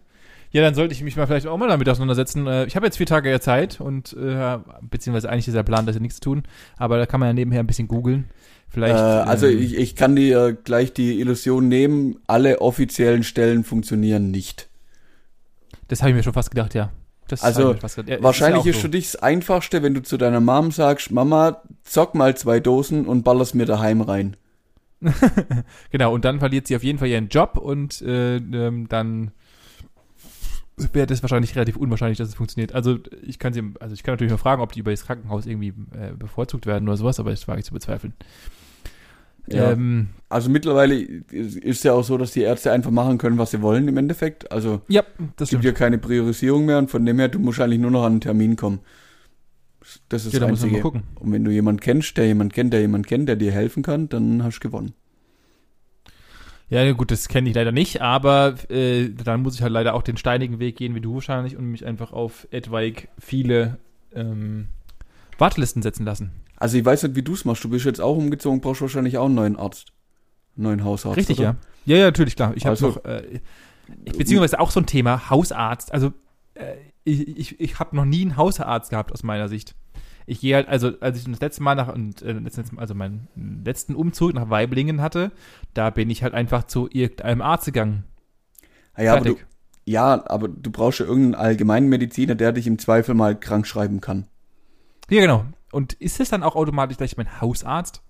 [0.51, 2.45] Ja, dann sollte ich mich mal vielleicht auch mal damit auseinandersetzen.
[2.45, 5.85] Äh, Ich habe jetzt vier Tage ja Zeit und äh, beziehungsweise eigentlich ist der Plan,
[5.85, 6.43] dass ja nichts tun,
[6.77, 8.29] aber da kann man ja nebenher ein bisschen googeln.
[8.69, 8.95] Vielleicht.
[8.95, 14.31] Äh, also ähm, ich, ich kann dir gleich die Illusion nehmen, alle offiziellen Stellen funktionieren
[14.31, 14.69] nicht.
[15.87, 16.91] das habe ich mir schon fast gedacht, ja.
[17.27, 17.73] Das Also.
[18.05, 21.61] Ja, Wahrscheinlich ja ist für dich das Einfachste, wenn du zu deiner Mom sagst, Mama,
[21.83, 24.35] zock mal zwei Dosen und ballerst mir daheim rein.
[25.91, 29.31] Genau, und dann verliert sie auf jeden Fall ihren Job und äh, ähm, dann
[30.93, 32.73] wäre das wahrscheinlich relativ unwahrscheinlich, dass es funktioniert.
[32.73, 35.45] Also ich kann sie, also ich kann natürlich mal fragen, ob die über das Krankenhaus
[35.45, 38.13] irgendwie äh, bevorzugt werden oder sowas, aber das wage ich zu bezweifeln.
[39.47, 39.71] Ja.
[39.71, 43.61] Ähm, Also mittlerweile ist ja auch so, dass die Ärzte einfach machen können, was sie
[43.61, 44.51] wollen im Endeffekt.
[44.51, 47.59] Also ja, es das gibt ja keine Priorisierung mehr und von dem her, du musst
[47.59, 48.79] eigentlich nur noch an einen Termin kommen.
[50.09, 50.81] Das ist Ja, da das Einzige.
[50.81, 51.03] gucken.
[51.15, 54.07] Und wenn du jemanden kennst, der jemanden kennt, der jemanden kennt, der dir helfen kann,
[54.09, 54.93] dann hast du gewonnen.
[56.71, 60.03] Ja, gut, das kenne ich leider nicht, aber äh, dann muss ich halt leider auch
[60.03, 63.77] den steinigen Weg gehen, wie du wahrscheinlich, und mich einfach auf etwaig viele
[64.15, 64.69] ähm,
[65.37, 66.31] Wartelisten setzen lassen.
[66.55, 67.63] Also ich weiß nicht, wie du es machst.
[67.63, 69.91] Du bist jetzt auch umgezogen, brauchst wahrscheinlich auch einen neuen Arzt.
[70.55, 71.17] Einen neuen Hausarzt.
[71.17, 71.57] Richtig, oder?
[71.85, 71.93] ja.
[71.93, 72.53] Ja, ja, natürlich, klar.
[72.55, 73.41] Ich habe Also- noch, äh,
[74.05, 75.91] ich, beziehungsweise auch so ein Thema, Hausarzt.
[75.93, 76.13] Also,
[76.53, 79.75] äh, ich, ich, ich habe noch nie einen Hausarzt gehabt aus meiner Sicht.
[80.25, 83.27] Ich gehe halt, also als ich das letzte Mal nach, und, äh, letzten, also meinen
[83.63, 85.31] letzten Umzug nach Weiblingen hatte,
[85.73, 88.03] da bin ich halt einfach zu irgendeinem Arzt gegangen.
[88.93, 89.35] Ah ja, aber du,
[89.85, 94.01] ja, aber du brauchst ja irgendeinen allgemeinen Mediziner, der dich im Zweifel mal krank schreiben
[94.01, 94.27] kann.
[95.09, 95.45] Ja, genau.
[95.71, 98.01] Und ist es dann auch automatisch gleich mein Hausarzt?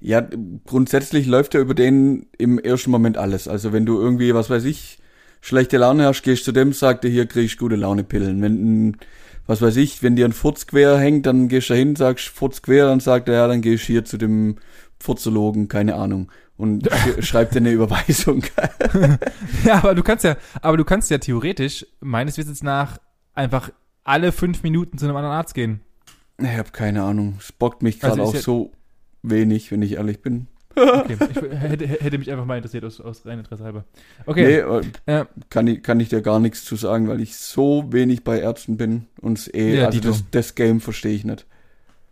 [0.00, 0.26] Ja,
[0.66, 3.46] grundsätzlich läuft ja über den im ersten Moment alles.
[3.46, 4.98] Also wenn du irgendwie, was weiß ich,
[5.40, 8.42] schlechte Laune hast, gehst du zu dem, sagt dir, hier kriegst du gute Launepillen.
[8.42, 8.96] Wenn,
[9.46, 12.62] was weiß ich, wenn dir ein Furz quer hängt, dann gehst du hin, sagst Furz
[12.62, 14.56] quer, dann sagt er, ja, dann gehst du hier zu dem
[14.98, 16.30] Furzologen, keine Ahnung.
[16.56, 16.88] Und
[17.20, 18.44] schreibt dir eine Überweisung.
[19.64, 22.98] ja, aber du kannst ja, aber du kannst ja theoretisch, meines Wissens nach,
[23.34, 23.70] einfach
[24.04, 25.80] alle fünf Minuten zu einem anderen Arzt gehen.
[26.38, 27.36] Ich habe keine Ahnung.
[27.38, 28.72] Es bockt mich gerade also auch ja so
[29.22, 30.48] wenig, wenn ich ehrlich bin.
[30.76, 33.84] Okay, ich hätte, hätte, mich einfach mal interessiert aus, aus reinem Interesse halber.
[34.26, 34.64] Okay.
[35.06, 38.24] Nee, äh, kann, ich, kann ich dir gar nichts zu sagen, weil ich so wenig
[38.24, 41.46] bei Ärzten bin und eh, ja, also das, das, Game verstehe ich nicht.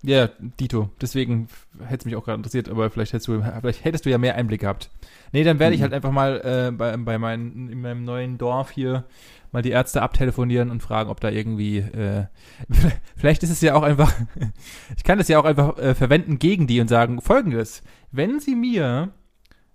[0.03, 0.91] Ja, Dito.
[1.01, 1.49] Deswegen
[1.81, 4.35] hätte es mich auch gerade interessiert, aber vielleicht hättest, du, vielleicht hättest du ja mehr
[4.35, 4.91] Einblick gehabt.
[5.33, 5.77] Nee, dann werde mhm.
[5.77, 9.05] ich halt einfach mal äh, bei, bei meinen, in meinem neuen Dorf hier
[9.53, 12.27] mal die Ärzte abtelefonieren und fragen, ob da irgendwie, äh,
[13.17, 14.13] vielleicht ist es ja auch einfach,
[14.97, 18.55] ich kann das ja auch einfach äh, verwenden gegen die und sagen, folgendes, wenn sie
[18.55, 19.11] mir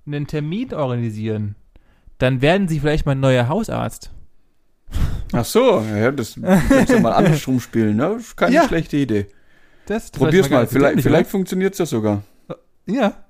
[0.06, 1.56] einen Termin organisieren,
[2.18, 4.12] dann werden sie vielleicht mein neuer Hausarzt.
[5.34, 8.20] Ach so, ja, das kannst du mal andersrum spielen, ne?
[8.36, 8.68] Keine ja.
[8.68, 9.28] schlechte Idee.
[9.88, 12.24] Das Probier's mal, vielleicht, vielleicht funktioniert's ja sogar.
[12.88, 13.26] Ja,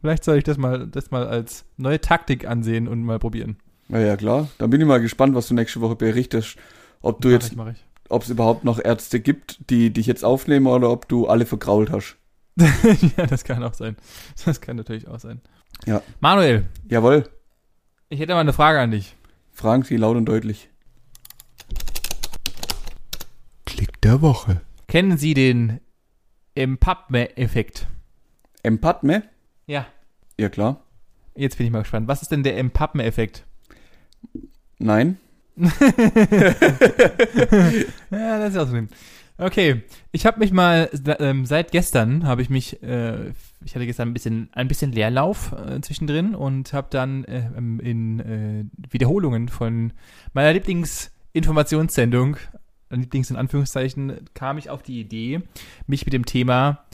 [0.00, 3.58] vielleicht soll ich das mal, das mal als neue Taktik ansehen und mal probieren.
[3.90, 4.48] Ja, ja, klar.
[4.58, 6.56] Dann bin ich mal gespannt, was du nächste Woche berichtest.
[7.02, 10.90] Ob du mach jetzt, ob es überhaupt noch Ärzte gibt, die dich jetzt aufnehmen oder
[10.90, 12.16] ob du alle vergrault hast.
[13.16, 13.96] ja, das kann auch sein.
[14.44, 15.40] Das kann natürlich auch sein.
[15.86, 16.02] Ja.
[16.20, 16.66] Manuel.
[16.88, 17.28] Jawohl.
[18.08, 19.16] Ich hätte mal eine Frage an dich.
[19.52, 20.68] Fragen Sie laut und deutlich.
[23.64, 24.60] Klick der Woche.
[24.88, 25.80] Kennen Sie den
[26.54, 27.86] Empatme-Effekt?
[28.62, 29.22] Empatme?
[29.66, 29.86] Ja.
[30.38, 30.82] Ja, klar.
[31.36, 32.08] Jetzt bin ich mal gespannt.
[32.08, 33.46] Was ist denn der Empatme-Effekt?
[34.80, 35.18] Nein.
[35.56, 35.68] ja,
[38.10, 38.78] das ist auch so.
[39.36, 43.30] Okay, ich habe mich mal ähm, seit gestern habe ich mich, äh,
[43.64, 48.70] ich hatte gestern ein bisschen ein bisschen Leerlauf äh, zwischendrin und habe dann äh, in
[48.90, 49.92] Wiederholungen von
[50.32, 52.38] meiner Lieblingsinformationssendung,
[52.90, 55.42] Lieblings in Anführungszeichen, kam ich auf die Idee,
[55.86, 56.84] mich mit dem Thema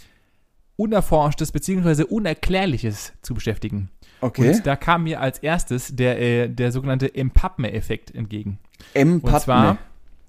[0.77, 2.03] Unerforschtes bzw.
[2.03, 3.90] Unerklärliches zu beschäftigen.
[4.21, 4.55] Okay.
[4.55, 8.59] Und da kam mir als erstes der, äh, der sogenannte Empapme-Effekt entgegen.
[8.95, 9.35] Empapme?
[9.35, 9.79] Und zwar,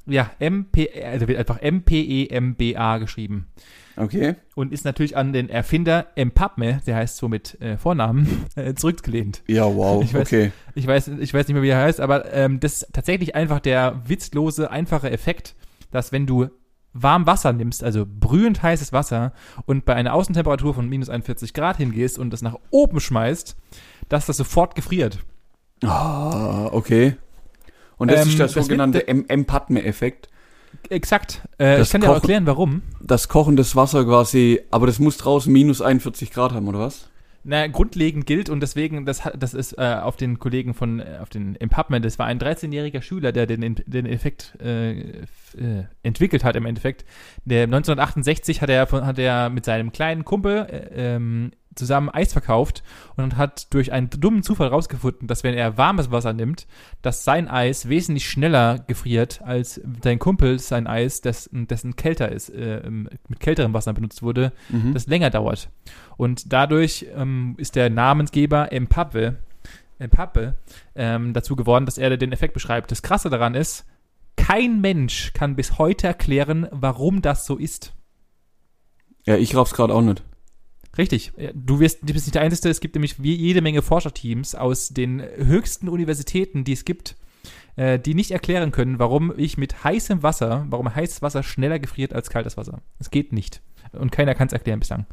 [0.06, 3.48] ja, MP, also wird einfach M-P-E-M-B-A geschrieben.
[3.98, 4.36] Okay.
[4.56, 9.42] Und ist natürlich an den Erfinder Empapme, der heißt so mit äh, Vornamen, äh, zurückgelehnt.
[9.48, 10.52] Ja, wow, ich weiß, okay.
[10.76, 13.60] Ich weiß, ich weiß nicht mehr, wie er heißt, aber ähm, das ist tatsächlich einfach
[13.60, 15.56] der witzlose, einfache Effekt,
[15.92, 16.50] dass wenn du
[17.02, 19.34] warm Wasser nimmst, also brühend heißes Wasser,
[19.66, 23.56] und bei einer Außentemperatur von minus 41 Grad hingehst und das nach oben schmeißt,
[24.10, 25.20] dass das sofort gefriert.
[25.84, 27.18] Ah, okay.
[27.98, 30.30] Und das ähm, ist der sogenannte Empatme-Effekt.
[30.90, 31.42] Exakt.
[31.60, 32.82] Äh, ich kann dir auch erklären, warum.
[33.02, 37.10] Das kochendes Wasser quasi, aber das muss draußen minus 41 Grad haben, oder was?
[37.50, 41.30] Na, grundlegend gilt und deswegen, das, das ist äh, auf den Kollegen von, äh, auf
[41.30, 45.24] den Empapment, das war ein 13-jähriger Schüler, der den, den Effekt äh, äh,
[46.04, 47.06] entwickelt hat im Endeffekt.
[47.46, 52.84] Der 1968 hat er, hat er mit seinem kleinen Kumpel äh, ähm, zusammen Eis verkauft
[53.16, 56.68] und hat durch einen dummen Zufall rausgefunden, dass wenn er warmes Wasser nimmt,
[57.02, 62.50] dass sein Eis wesentlich schneller gefriert als sein Kumpel sein Eis, dessen, dessen kälter ist,
[62.50, 64.94] äh, mit kälterem Wasser benutzt wurde, mhm.
[64.94, 65.70] das länger dauert.
[66.18, 69.38] Und dadurch ähm, ist der Namensgeber Empappe,
[70.00, 70.56] Empappe
[70.96, 72.92] ähm, dazu geworden, dass er den Effekt beschreibt.
[72.92, 73.86] Das Krasse daran ist,
[74.36, 77.94] kein Mensch kann bis heute erklären, warum das so ist.
[79.26, 80.24] Ja, ich raff's gerade auch nicht.
[80.98, 81.32] Richtig.
[81.54, 82.70] Du, wirst, du bist nicht der Einzige.
[82.70, 87.16] Es gibt nämlich jede Menge Forscherteams aus den höchsten Universitäten, die es gibt,
[87.76, 92.14] äh, die nicht erklären können, warum ich mit heißem Wasser, warum heißes Wasser schneller gefriert
[92.14, 92.82] als kaltes Wasser.
[93.00, 93.62] Es geht nicht.
[93.92, 95.06] Und keiner kann es erklären bislang.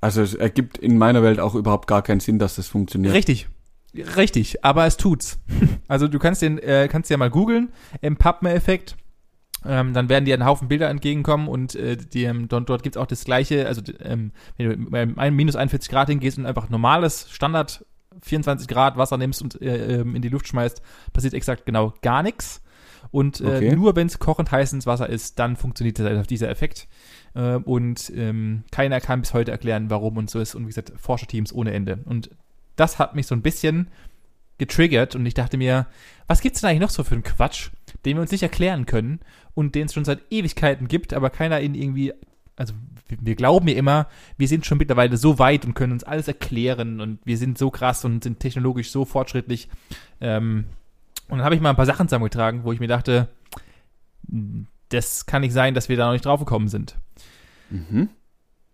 [0.00, 3.14] Also es ergibt in meiner Welt auch überhaupt gar keinen Sinn, dass das funktioniert.
[3.14, 3.48] Richtig.
[3.94, 5.38] Richtig, aber es tut's.
[5.86, 8.96] Also du kannst den, äh, kannst ja mal googeln, Empapme-Effekt
[9.66, 12.96] ähm, dann werden dir ein Haufen Bilder entgegenkommen und äh, die, ähm, dort, dort gibt
[12.96, 16.68] es auch das gleiche, also ähm, wenn du bei minus 41 Grad hingehst und einfach
[16.68, 17.84] normales Standard
[18.22, 22.22] 24 Grad Wasser nimmst und äh, ähm, in die Luft schmeißt, passiert exakt genau gar
[22.22, 22.62] nichts.
[23.10, 23.76] Und äh, okay.
[23.76, 25.98] nur wenn es kochend heiß ins Wasser ist, dann funktioniert
[26.30, 26.88] dieser Effekt.
[27.34, 30.54] Äh, und ähm, keiner kann bis heute erklären, warum und so ist.
[30.54, 32.00] Und wie gesagt, Forscherteams ohne Ende.
[32.06, 32.30] Und
[32.76, 33.88] das hat mich so ein bisschen
[34.58, 35.86] getriggert und ich dachte mir,
[36.28, 37.70] was gibt's denn eigentlich noch so für einen Quatsch?
[38.04, 39.20] den wir uns nicht erklären können
[39.54, 42.12] und den es schon seit Ewigkeiten gibt, aber keiner ihn irgendwie,
[42.56, 42.74] also
[43.20, 47.00] wir- glauben ja immer, wir sind schon mittlerweile so weit und können uns alles erklären
[47.00, 49.68] und wir sind so krass und sind technologisch so fortschrittlich.
[50.20, 50.64] Ähm,
[51.28, 53.28] und dann habe ich mal ein paar Sachen zusammengetragen, wo ich mir dachte,
[54.88, 56.96] das kann nicht sein, dass wir da noch nicht drauf gekommen sind.
[57.70, 58.08] Mhm.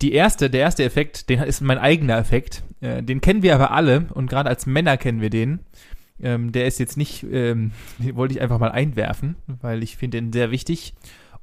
[0.03, 2.63] Die erste, der erste Effekt, den ist mein eigener Effekt.
[2.81, 5.61] Äh, den kennen wir aber alle und gerade als Männer kennen wir den.
[6.23, 10.21] Ähm, der ist jetzt nicht, ähm, den wollte ich einfach mal einwerfen, weil ich finde
[10.21, 10.95] den sehr wichtig.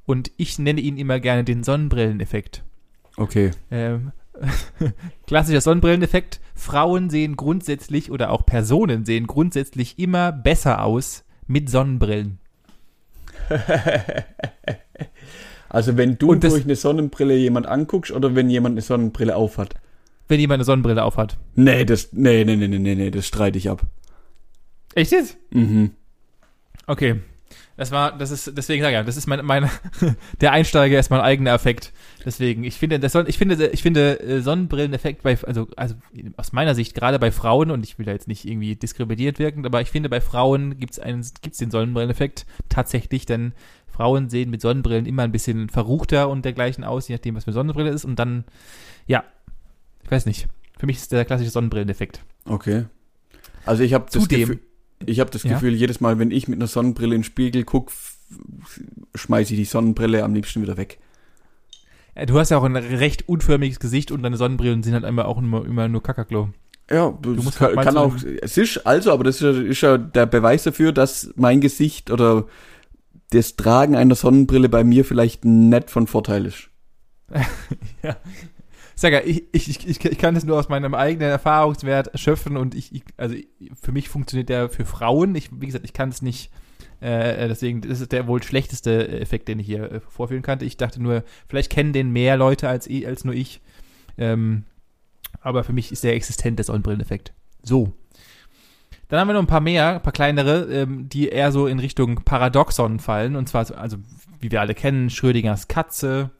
[0.06, 2.62] Und ich nenne ihn immer gerne den Sonnenbrilleneffekt.
[3.16, 3.50] Okay.
[3.70, 4.12] Ähm,
[5.26, 6.40] klassischer Sonnenbrilleneffekt.
[6.54, 12.38] Frauen sehen grundsätzlich oder auch Personen sehen grundsätzlich immer besser aus mit Sonnenbrillen.
[15.70, 19.74] Also wenn du das- durch eine Sonnenbrille jemand anguckst oder wenn jemand eine Sonnenbrille aufhat.
[20.26, 21.36] Wenn jemand eine Sonnenbrille aufhat.
[21.56, 23.82] Nee, das, nee, nee, nee, nee, nee, das streite ich ab.
[24.94, 25.36] Echt jetzt?
[25.50, 25.92] Mhm.
[26.86, 27.20] Okay.
[27.76, 29.70] Das war, das ist, deswegen sage ich ja, das ist mein, mein,
[30.40, 31.92] der Einsteiger ist mein eigener Effekt.
[32.24, 35.94] Deswegen, ich finde, das soll, ich finde, ich finde äh, Sonnenbrilleneffekt bei, also, also
[36.36, 39.64] aus meiner Sicht gerade bei Frauen und ich will da jetzt nicht irgendwie diskriminiert wirken,
[39.64, 43.52] aber ich finde bei Frauen gibt's einen, gibt's den Sonnenbrilleneffekt tatsächlich, denn
[43.86, 47.52] Frauen sehen mit Sonnenbrillen immer ein bisschen verruchter und dergleichen aus, je nachdem was für
[47.52, 48.44] Sonnenbrille ist und dann,
[49.06, 49.22] ja,
[50.02, 50.48] ich weiß nicht.
[50.78, 52.22] Für mich ist der klassische Sonnenbrilleneffekt.
[52.44, 52.86] Okay.
[53.64, 54.60] Also ich habe das Zudem- Gefühl,
[55.06, 55.54] ich habe das Ja.
[55.54, 57.92] Gefühl, jedes Mal, wenn ich mit einer Sonnenbrille in den Spiegel guck,
[59.14, 60.98] schmeiße ich die Sonnenbrille am liebsten wieder weg.
[62.16, 65.26] Ja, Du hast ja auch ein recht unförmiges Gesicht und deine Sonnenbrillen sind halt immer
[65.26, 66.50] auch immer, immer nur Kakaklo.
[66.90, 69.80] Ja, das musst kann, halt kann auch, es ist also, aber das ist ja, ist
[69.82, 72.46] ja der Beweis dafür, dass mein Gesicht oder
[73.30, 76.70] das Tragen einer Sonnenbrille bei mir vielleicht nicht von Vorteil ist.
[79.00, 82.74] Sag ja, ich, ich, ich, ich kann das nur aus meinem eigenen Erfahrungswert schöpfen und
[82.74, 83.36] ich, ich also
[83.80, 85.36] für mich funktioniert der für Frauen.
[85.36, 86.50] Ich, wie gesagt, ich kann es nicht,
[87.00, 90.64] äh, deswegen, das ist der wohl schlechteste Effekt, den ich hier äh, vorführen kannte.
[90.64, 93.60] Ich dachte nur, vielleicht kennen den mehr Leute als, als nur ich.
[94.16, 94.64] Ähm,
[95.42, 97.32] aber für mich ist der existent, der Sonnenbrilleneffekt.
[97.62, 97.92] So.
[99.06, 101.78] Dann haben wir noch ein paar mehr, ein paar kleinere, ähm, die eher so in
[101.78, 103.36] Richtung Paradoxon fallen.
[103.36, 103.98] Und zwar, so- also,
[104.40, 106.30] wie wir alle kennen, Schrödingers Katze,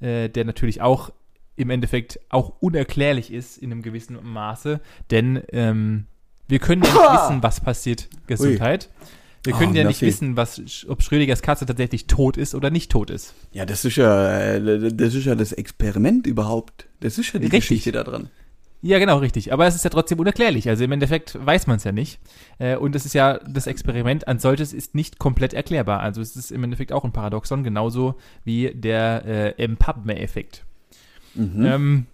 [0.00, 1.12] äh, der natürlich auch
[1.56, 6.06] im Endeffekt auch unerklärlich ist in einem gewissen Maße, denn ähm,
[6.48, 8.08] wir können ja nicht wissen, was passiert.
[8.26, 8.88] Gesundheit.
[9.44, 12.92] Wir können Oh, ja nicht wissen, was, ob Schrödingers Katze tatsächlich tot ist oder nicht
[12.92, 13.34] tot ist.
[13.52, 16.86] Ja, das ist ja, äh, das ist ja das Experiment überhaupt.
[17.00, 17.60] Das ist ja die Richtig.
[17.68, 18.30] Geschichte da dran.
[18.82, 19.52] Ja, genau, richtig.
[19.52, 20.68] Aber es ist ja trotzdem unerklärlich.
[20.68, 22.20] Also im Endeffekt weiß man es ja nicht.
[22.58, 26.00] Äh, und es ist ja, das Experiment an solches ist nicht komplett erklärbar.
[26.00, 30.64] Also es ist im Endeffekt auch ein Paradoxon, genauso wie der äh, Mpabme-Effekt.
[31.34, 31.64] Mhm.
[31.64, 32.06] Ähm,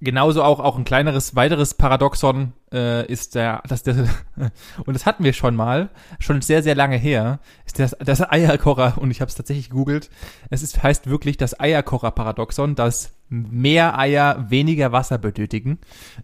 [0.00, 3.96] genauso auch, auch ein kleineres, weiteres Paradoxon äh, ist der, das, der,
[4.86, 8.98] und das hatten wir schon mal, schon sehr, sehr lange her, ist das, das Eierkocher,
[8.98, 10.10] und ich habe es tatsächlich gegoogelt,
[10.50, 15.78] es ist, heißt wirklich das Eierkocher-Paradoxon, dass mehr Eier weniger Wasser benötigen.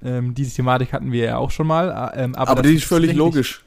[0.04, 2.12] Ähm, diese Thematik hatten wir ja auch schon mal.
[2.14, 3.64] äh, Ähm, aber aber das die ist völlig logisch.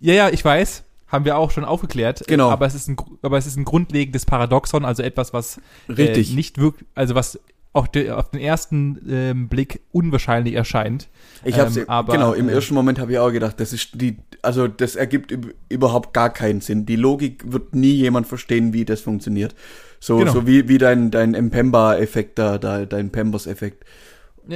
[0.00, 0.84] Ja, ja, ich weiß.
[1.08, 2.22] Haben wir auch schon aufgeklärt.
[2.26, 2.50] Genau.
[2.50, 6.32] Aber es ist ein, aber es ist ein grundlegendes Paradoxon, also etwas, was Richtig.
[6.32, 7.40] äh, nicht wirklich, also was
[7.72, 11.08] auf, de, auf den ersten ähm, Blick unwahrscheinlich erscheint.
[11.44, 13.90] Ich hab's, Ähm, aber, genau, im äh, ersten Moment habe ich auch gedacht, das ist
[14.00, 16.86] die, also das ergibt üb- überhaupt gar keinen Sinn.
[16.86, 19.54] Die Logik wird nie jemand verstehen, wie das funktioniert.
[20.00, 20.32] So, Genau.
[20.32, 23.84] so wie, wie dein, dein Mpemba-Effekt da, da, dein Pembers-Effekt.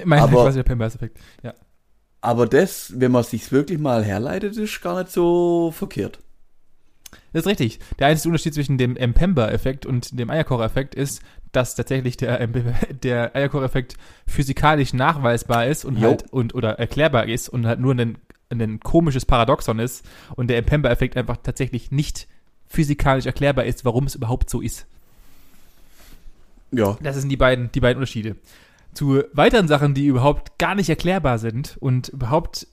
[0.04, 1.18] Mein, Aber- quasi der Pembers-Effekt.
[1.42, 1.54] Ja.
[2.22, 6.18] Aber das, wenn man sich's wirklich mal herleitet, ist gar nicht so verkehrt.
[7.32, 7.78] Das ist richtig.
[7.98, 11.22] Der einzige Unterschied zwischen dem Mpemba-Effekt und dem Eierkocher-Effekt ist,
[11.52, 12.46] dass tatsächlich der,
[13.02, 13.96] der Eierkocher-Effekt
[14.26, 16.08] physikalisch nachweisbar ist und Jo.
[16.08, 18.18] halt und oder erklärbar ist und halt nur ein,
[18.50, 20.04] ein komisches Paradoxon ist
[20.36, 22.28] und der Mpemba-Effekt einfach tatsächlich nicht
[22.66, 24.86] physikalisch erklärbar ist, warum es überhaupt so ist.
[26.70, 26.96] Ja.
[27.02, 28.36] Das sind die beiden, die beiden Unterschiede.
[28.94, 32.66] Zu weiteren Sachen, die überhaupt gar nicht erklärbar sind und überhaupt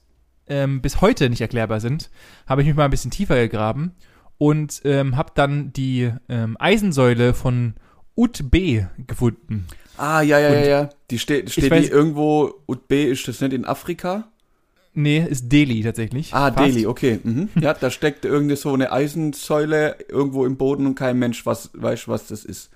[0.48, 2.10] ähm, bis heute nicht erklärbar sind,
[2.46, 3.92] habe ich mich mal ein bisschen tiefer gegraben
[4.40, 7.74] und ähm, habe dann die ähm, Eisensäule von
[8.16, 9.66] Ut-B gefunden.
[9.98, 10.90] Ah, ja, ja, ja, Und ja.
[11.10, 14.28] Die steht, steht weiß- die irgendwo, UTB, ist das nicht in Afrika?
[14.94, 16.32] Nee, ist Delhi tatsächlich.
[16.32, 16.58] Ah, Fast.
[16.74, 17.20] Delhi, okay.
[17.22, 17.50] Mhm.
[17.60, 22.08] Ja, da steckt irgendeine so eine Eisensäule irgendwo im Boden und kein Mensch was, weiß,
[22.08, 22.70] was das ist.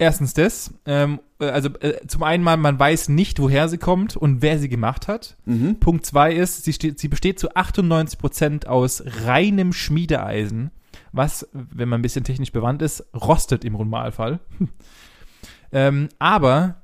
[0.00, 4.16] Erstens das, ähm, äh, also äh, zum einen mal, man weiß nicht, woher sie kommt
[4.16, 5.36] und wer sie gemacht hat.
[5.44, 5.78] Mhm.
[5.78, 10.70] Punkt zwei ist, sie, steht, sie besteht zu 98% aus reinem Schmiedeeisen,
[11.12, 14.40] was, wenn man ein bisschen technisch bewandt ist, rostet im Normalfall.
[15.70, 16.80] ähm, aber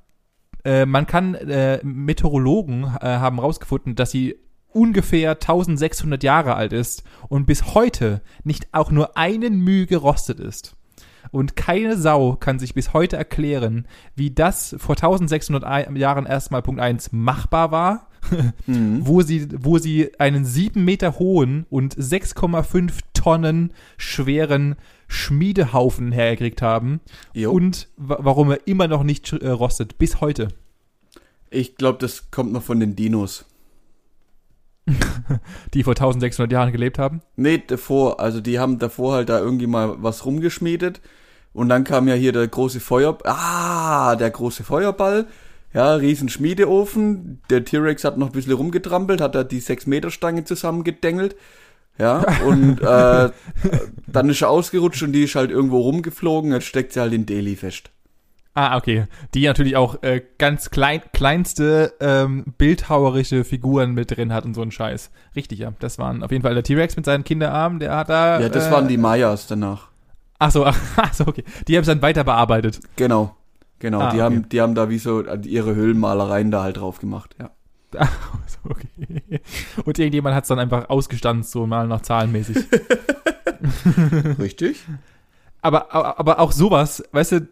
[0.67, 4.37] äh, man kann, äh, Meteorologen äh, haben rausgefunden, dass sie
[4.69, 10.76] ungefähr 1600 Jahre alt ist und bis heute nicht auch nur einen Mühe gerostet ist.
[11.31, 16.81] Und keine Sau kann sich bis heute erklären, wie das vor 1600 Jahren erstmal Punkt
[16.81, 18.09] 1 machbar war,
[18.67, 19.07] Mhm.
[19.07, 24.75] wo, sie, wo sie einen 7 Meter hohen und 6,5 Tonnen schweren
[25.07, 27.01] Schmiedehaufen hergekriegt haben
[27.35, 27.53] Jo.
[27.53, 30.49] und wa warum er immer noch nicht äh, rostet, bis heute.
[31.51, 33.45] Ich glaube, das kommt noch von den Dinos.
[35.75, 37.20] Die vor 1600 Jahren gelebt haben.
[37.37, 41.01] Nee, davor, also die haben davor halt da irgendwie mal was rumgeschmiedet.
[41.53, 45.27] Und dann kam ja hier der große Feuer, ah, der große Feuerball.
[45.72, 47.40] Ja, riesen Schmiedeofen.
[47.51, 51.35] Der T-Rex hat noch ein bisschen rumgetrampelt, hat da die 6 Meter Stange zusammengedengelt.
[51.99, 53.31] Ja, und äh,
[54.07, 57.27] dann ist er ausgerutscht und die ist halt irgendwo rumgeflogen, jetzt steckt sie halt in
[57.27, 57.90] Delhi fest.
[58.59, 59.05] Ah, okay.
[59.35, 64.62] Die natürlich auch äh, ganz klein, kleinste ähm, bildhauerische Figuren mit drin hat und so
[64.62, 65.11] ein Scheiß.
[65.37, 65.75] Richtig, ja.
[65.79, 68.40] Das waren auf jeden Fall der T-Rex mit seinen Kinderarmen, der hat da.
[68.40, 69.88] Ja, das äh, waren die Mayas danach.
[70.38, 70.64] Ach so,
[70.97, 71.45] ach so, okay.
[71.69, 72.81] Die haben es dann weiter bearbeitet.
[72.97, 73.37] Genau.
[73.79, 74.23] Genau, Ah, die okay.
[74.23, 77.51] haben die haben da wie so ihre Höhlenmalereien da halt drauf gemacht, ja.
[77.99, 79.40] Ach okay.
[79.85, 82.57] Und irgendjemand hat es dann einfach ausgestanzt, so mal nach zahlenmäßig.
[84.38, 84.83] Richtig?
[85.61, 87.49] aber, aber aber auch sowas, weißt du,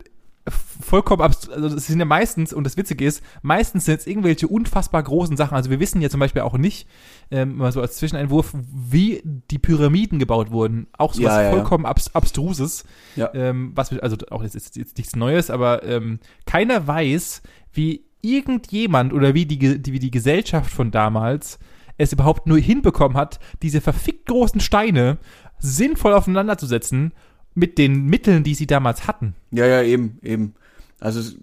[0.51, 4.47] vollkommen abs also das sind ja meistens, und das Witzige ist, meistens sind es irgendwelche
[4.47, 5.55] unfassbar großen Sachen.
[5.55, 6.87] Also wir wissen ja zum Beispiel auch nicht,
[7.31, 10.87] ähm, mal so als Zwischeneinwurf, wie die Pyramiden gebaut wurden.
[10.99, 11.51] Auch sowas Ja, ja, ja.
[11.53, 12.85] vollkommen abs abstruses.
[13.17, 13.33] Ja.
[13.35, 18.05] Ähm, was wir, also auch das ist jetzt nichts Neues, aber ähm, keiner weiß, wie
[18.21, 21.59] irgendjemand oder wie die, die, wie die Gesellschaft von damals
[21.97, 25.19] es überhaupt nur hinbekommen hat, diese verfickt großen Steine
[25.59, 27.13] sinnvoll aufeinander zu setzen
[27.55, 29.35] mit den Mitteln, die sie damals hatten.
[29.51, 30.55] Ja, ja, eben, eben.
[31.01, 31.37] Also,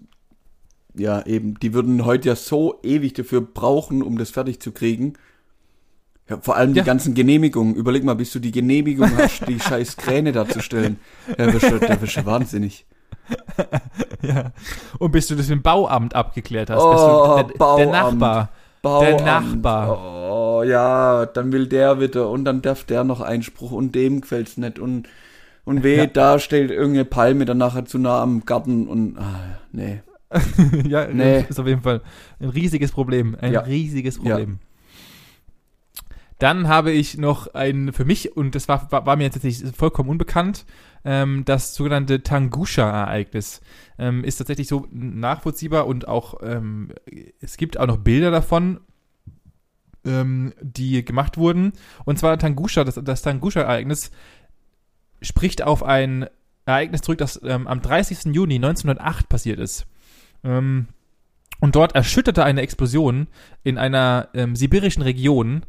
[0.94, 5.14] ja, eben, die würden heute ja so ewig dafür brauchen, um das fertig zu kriegen.
[6.28, 6.82] Ja, vor allem Ja.
[6.82, 7.74] die ganzen Genehmigungen.
[7.74, 10.98] Überleg mal, bis du die Genehmigung hast, die scheiß Kräne da zu stellen.
[11.36, 12.86] Da wirst du, wahnsinnig.
[14.22, 14.52] Ja.
[14.98, 16.80] Und bis du das mit dem Bauamt abgeklärt hast.
[16.80, 17.90] Oh, du, der, der Bauamt.
[17.90, 18.48] Nachbar.
[18.80, 19.24] Bauamt.
[19.24, 20.30] Nachbar.
[20.32, 24.56] Oh, ja, dann will der wieder und dann darf der noch Einspruch und dem gefällt's
[24.56, 25.08] nicht und,
[25.64, 26.06] und weh, Ja.
[26.06, 30.00] da steht irgendeine Palme dann nachher zu nah am Garten und, ah, nee.
[30.88, 31.44] ja, Nee.
[31.48, 32.00] ist auf jeden Fall
[32.40, 33.36] ein riesiges Problem.
[33.40, 33.60] Ein Ja.
[33.60, 34.58] riesiges Problem.
[36.38, 39.76] Dann habe ich noch ein, für mich, und das war, war, war mir jetzt tatsächlich
[39.76, 40.64] vollkommen unbekannt,
[41.04, 43.60] ähm, das sogenannte Tangusha-Ereignis.
[43.98, 46.90] Ähm, ist tatsächlich so nachvollziehbar und auch, ähm,
[47.40, 48.80] es gibt auch noch Bilder davon,
[50.04, 51.74] ähm, die gemacht wurden.
[52.04, 54.10] Und zwar Tangusha, das, das Tangusha-Ereignis
[55.22, 56.26] spricht auf ein
[56.64, 58.34] Ereignis zurück, das ähm, am 30.
[58.34, 59.86] Juni 1908 passiert ist.
[60.44, 60.88] Ähm,
[61.60, 63.28] und dort erschütterte eine Explosion
[63.62, 65.64] in einer ähm, sibirischen Region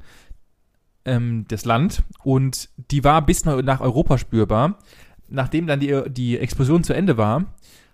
[1.06, 4.80] ähm, das Land und die war bis nach Europa spürbar.
[5.30, 7.46] Nachdem dann die, die Explosion zu Ende war,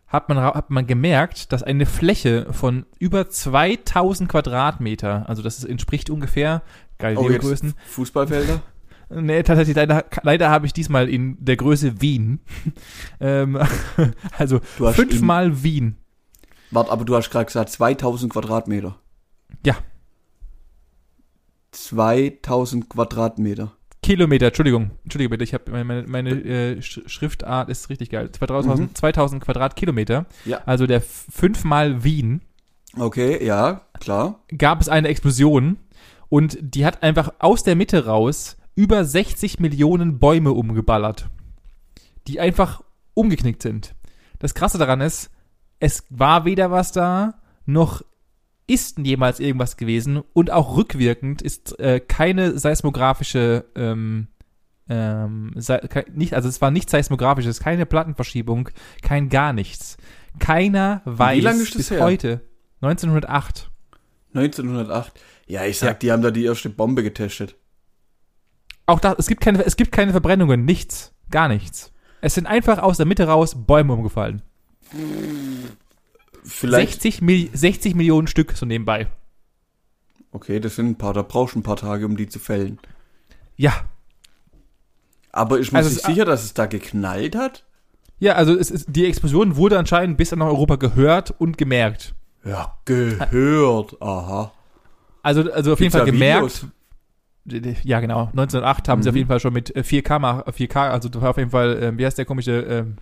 [0.07, 6.09] hat man, hat man gemerkt, dass eine Fläche von über 2000 Quadratmeter, also das entspricht
[6.09, 6.63] ungefähr,
[6.97, 8.61] geil, Oh, Größen, Fußballfelder?
[9.09, 12.39] Nee, tatsächlich, leider, leider habe ich diesmal in der Größe Wien.
[13.19, 13.57] ähm,
[14.37, 15.95] also fünfmal Wien.
[16.71, 18.95] Warte, aber du hast gerade gesagt 2000 Quadratmeter.
[19.65, 19.75] Ja.
[21.71, 23.71] 2000 Quadratmeter.
[24.01, 28.31] Kilometer, Entschuldigung, Entschuldigung bitte, ich habe meine, meine, äh, Sch- Schriftart ist richtig geil.
[28.31, 28.95] 2000, Mhm.
[28.95, 30.61] 2000 Quadratkilometer, Ja.
[30.65, 32.41] also der fünfmal Wien,
[32.97, 34.39] Okay, ja, klar.
[34.57, 35.77] gab es eine Explosion
[36.29, 41.29] und die hat einfach aus der Mitte raus über 60 Millionen Bäume umgeballert,
[42.27, 42.81] die einfach
[43.13, 43.93] umgeknickt sind.
[44.39, 45.29] Das Krasse daran ist,
[45.81, 48.01] es war weder was da, noch
[48.67, 54.27] ist jemals irgendwas gewesen und auch rückwirkend ist äh, keine seismografische ähm,
[54.87, 55.53] ähm,
[55.89, 58.69] kei- nicht, also es war nicht seismografisch, es ist keine Plattenverschiebung,
[59.01, 59.97] kein gar nichts.
[60.39, 62.01] Keiner weiß lange ist das bis her?
[62.01, 62.41] heute.
[62.81, 63.69] 1908.
[64.33, 65.19] 1908.
[65.47, 65.93] Ja, ich sag, Ja.
[65.95, 67.55] die haben da die erste Bombe getestet.
[68.89, 71.91] Auch da, es gibt keine, es gibt keine Verbrennungen, nichts, gar nichts.
[72.21, 74.41] Es sind einfach aus der Mitte raus Bäume umgefallen.
[76.43, 76.93] Vielleicht.
[77.01, 79.07] 60, Mil 60 Millionen Stück so nebenbei.
[80.31, 82.79] Okay, das sind ein paar, da brauchst du ein paar Tage, um die zu fällen.
[83.55, 83.73] Ja.
[85.31, 87.65] Aber ich mir Also nicht es- sicher, dass es da geknallt hat?
[88.19, 92.15] Ja, also es ist, die Explosion wurde anscheinend bis nach Europa gehört und gemerkt.
[92.43, 94.01] Ja, gehört.
[94.01, 94.51] Aha.
[95.23, 96.63] Also, also auf Gibt's jeden Fall gemerkt.
[96.63, 96.65] Videos?
[97.83, 98.29] Ja, genau.
[98.31, 99.11] 1908 haben sie Mhm.
[99.11, 101.81] auf jeden Fall schon mit äh, 4K, mach- 4K, also das war auf jeden Fall,
[101.81, 102.97] äh, wie heißt der komische, ähm,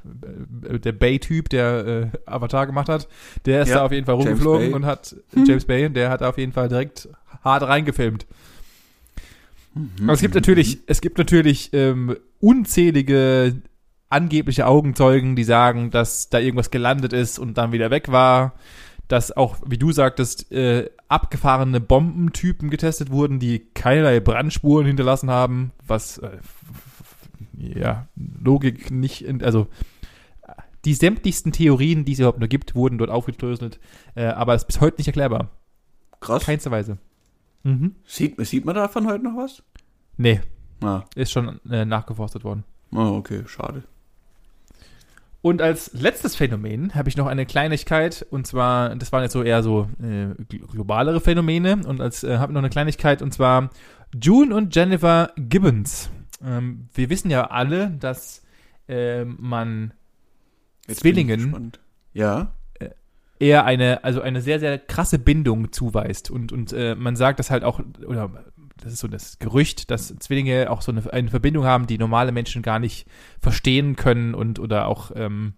[0.69, 3.07] äh, der Bay-Typ, der äh, Avatar gemacht hat,
[3.45, 4.73] der ist Ja, da auf jeden Fall James rumgeflogen Bay.
[4.75, 7.09] und hat, James Bay, der hat auf jeden Fall direkt
[7.43, 8.25] hart reingefilmt.
[9.73, 9.89] Mhm.
[10.03, 13.55] Aber es gibt natürlich, es gibt natürlich ähm, unzählige
[14.09, 18.53] angebliche Augenzeugen, die sagen, dass da irgendwas gelandet ist und dann wieder weg war.
[19.07, 25.71] Dass auch, wie du sagtest, äh, abgefahrene Bombentypen getestet wurden, die keinerlei Brandspuren hinterlassen haben,
[25.85, 26.37] was äh,
[27.57, 29.67] ja Logik nicht, in, also
[30.85, 33.79] die sämtlichsten Theorien, die es überhaupt nur gibt, wurden dort aufgedröselt,
[34.15, 35.49] äh, aber es ist bis heute nicht erklärbar.
[36.19, 36.43] Krass.
[36.45, 36.97] Keinster Weise.
[37.63, 37.95] Mhm.
[38.05, 39.63] Sieht, sieht man davon heute noch was?
[40.17, 40.41] Nee,
[40.81, 42.63] Ah, ist schon äh, nachgeforstet worden.
[42.93, 43.83] oh, okay, schade.
[45.47, 49.43] Und als letztes Phänomen habe ich noch eine Kleinigkeit, und zwar, das waren jetzt so
[49.43, 53.33] eher so äh, gl- globalere Phänomene, und als äh, habe ich noch eine Kleinigkeit, und
[53.33, 53.69] zwar
[54.21, 56.09] June und Jennifer Gibbons.
[56.43, 58.43] Ähm, wir wissen ja alle, dass
[58.89, 59.93] äh, man
[60.87, 61.71] Jetzt Zwillingen.
[62.13, 62.51] Ja.
[63.39, 66.31] eher eine, also eine sehr, sehr krasse Bindung zuweist.
[66.31, 68.31] Und, und äh, man sagt das halt auch, oder
[68.81, 72.31] das ist so das Gerücht, dass Zwillinge auch so eine, eine Verbindung haben, die normale
[72.31, 73.07] Menschen gar nicht
[73.39, 75.53] verstehen können und oder auch ähm,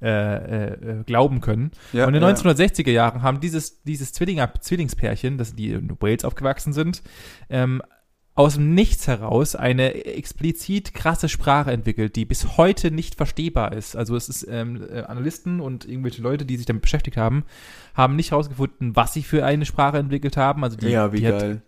[0.00, 1.72] äh, äh, äh, glauben können.
[1.92, 2.32] ja und in ja.
[2.32, 7.02] den 1960er Jahren haben dieses, dieses Zwillinger, Zwillingspärchen, das die in Wales aufgewachsen sind,
[7.50, 7.82] ähm,
[8.38, 13.96] aus dem Nichts heraus eine explizit krasse Sprache entwickelt, die bis heute nicht verstehbar ist.
[13.96, 17.42] Also es ist ähm, äh, Analysten und irgendwelche Leute, die sich damit beschäftigt haben,
[17.94, 20.62] haben nicht herausgefunden, was sie für eine Sprache entwickelt haben.
[20.62, 21.60] Also die, ja, die hat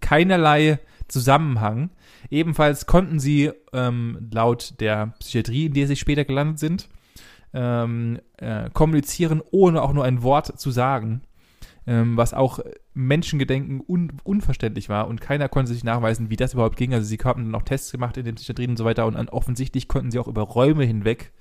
[0.00, 1.90] keinerlei Zusammenhang.
[2.30, 6.88] Ebenfalls konnten sie ähm, laut der Psychiatrie, in der sie später gelandet sind,
[7.52, 11.22] ähm, äh, kommunizieren, ohne auch nur ein Wort zu sagen.
[11.86, 12.60] Ähm, was auch
[12.94, 16.94] Menschengedenken un unverständlich war und keiner konnte sich nachweisen, wie das überhaupt ging.
[16.94, 19.86] Also sie haben dann auch Tests gemacht in den Psychiatrien und so weiter und offensichtlich
[19.88, 21.32] konnten sie auch über Räume hinweg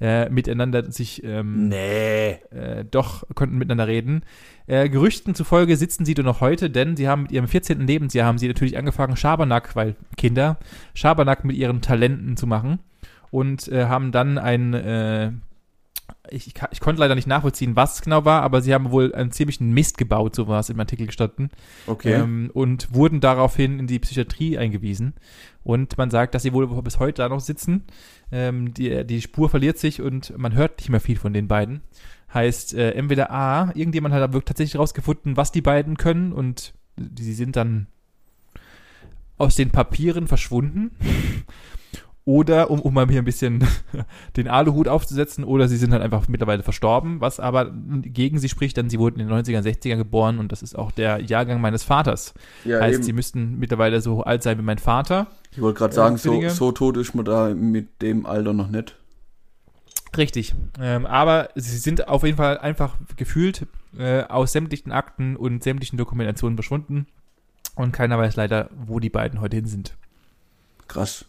[0.00, 2.32] äh, miteinander sich ähm, Nee.
[2.50, 4.22] äh, doch konnten miteinander reden.
[4.66, 7.86] Äh, Gerüchten zufolge sitzen sie doch noch heute, denn sie haben mit ihrem 14.
[7.86, 10.58] Lebensjahr haben sie natürlich angefangen, Schabernack, weil Kinder,
[10.94, 12.80] Schabernack mit ihren Talenten zu machen
[13.30, 15.32] und äh, haben dann ein, äh,
[16.30, 19.14] ich, ich, ich konnte leider nicht nachvollziehen, was es genau war, aber sie haben wohl
[19.14, 21.50] einen ziemlichen Mist gebaut, so war es im Artikel gestanden,
[21.86, 22.14] Okay.
[22.14, 25.14] ähm, und wurden daraufhin in die Psychiatrie eingewiesen.
[25.64, 27.84] Und man sagt, dass sie wohl bis heute da noch sitzen.
[28.30, 31.82] Ähm, die, die Spur verliert sich und man hört nicht mehr viel von den beiden.
[32.32, 37.56] Heißt, äh, entweder A, irgendjemand hat tatsächlich rausgefunden, was die beiden können und sie sind
[37.56, 37.86] dann
[39.38, 40.92] aus den Papieren verschwunden.
[42.24, 43.66] Oder, um, um mal hier ein bisschen
[44.36, 48.76] den Aluhut aufzusetzen, oder sie sind halt einfach mittlerweile verstorben, was aber gegen sie spricht,
[48.76, 51.82] denn sie wurden in den 90er, 60er geboren und das ist auch der Jahrgang meines
[51.82, 52.34] Vaters.
[52.64, 53.02] ja, heißt, eben.
[53.02, 55.26] sie müssten mittlerweile so alt sein wie mein Vater.
[55.50, 58.96] Ich wollte gerade sagen, so, so tot ist man da mit dem Alter noch nicht.
[60.16, 60.54] Richtig.
[60.80, 63.66] Ähm, aber sie sind auf jeden Fall einfach gefühlt
[63.98, 67.06] äh, aus sämtlichen Akten und sämtlichen Dokumentationen verschwunden.
[67.74, 69.96] Und keiner weiß leider, wo die beiden heute hin sind.
[70.88, 71.24] Krass.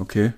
[0.00, 0.32] Okay.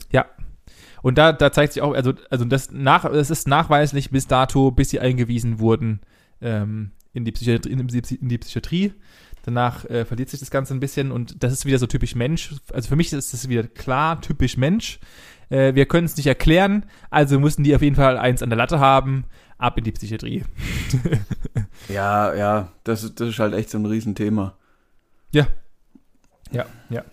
[1.03, 4.71] Und da, da zeigt sich auch, also, also das, nach, das ist nachweislich bis dato,
[4.71, 6.01] bis sie eingewiesen wurden
[6.41, 8.93] ähm, in, die Psychiatrie, in, die, in die Psychiatrie.
[9.45, 12.55] Danach äh, verliert sich das Ganze ein bisschen und das ist wieder so typisch Mensch.
[12.73, 15.01] Also für mich ist das wieder klar, typisch Mensch.
[15.51, 18.57] Äh, wir können es nicht erklären, also müssen die auf jeden Fall eins an der
[18.57, 19.25] Latte haben.
[19.59, 20.45] Ab in die Psychiatrie.
[21.89, 24.57] Ja, ja, das, das ist halt echt so ein Riesenthema.
[25.33, 25.49] Ja.
[26.53, 27.05] Ja, ja.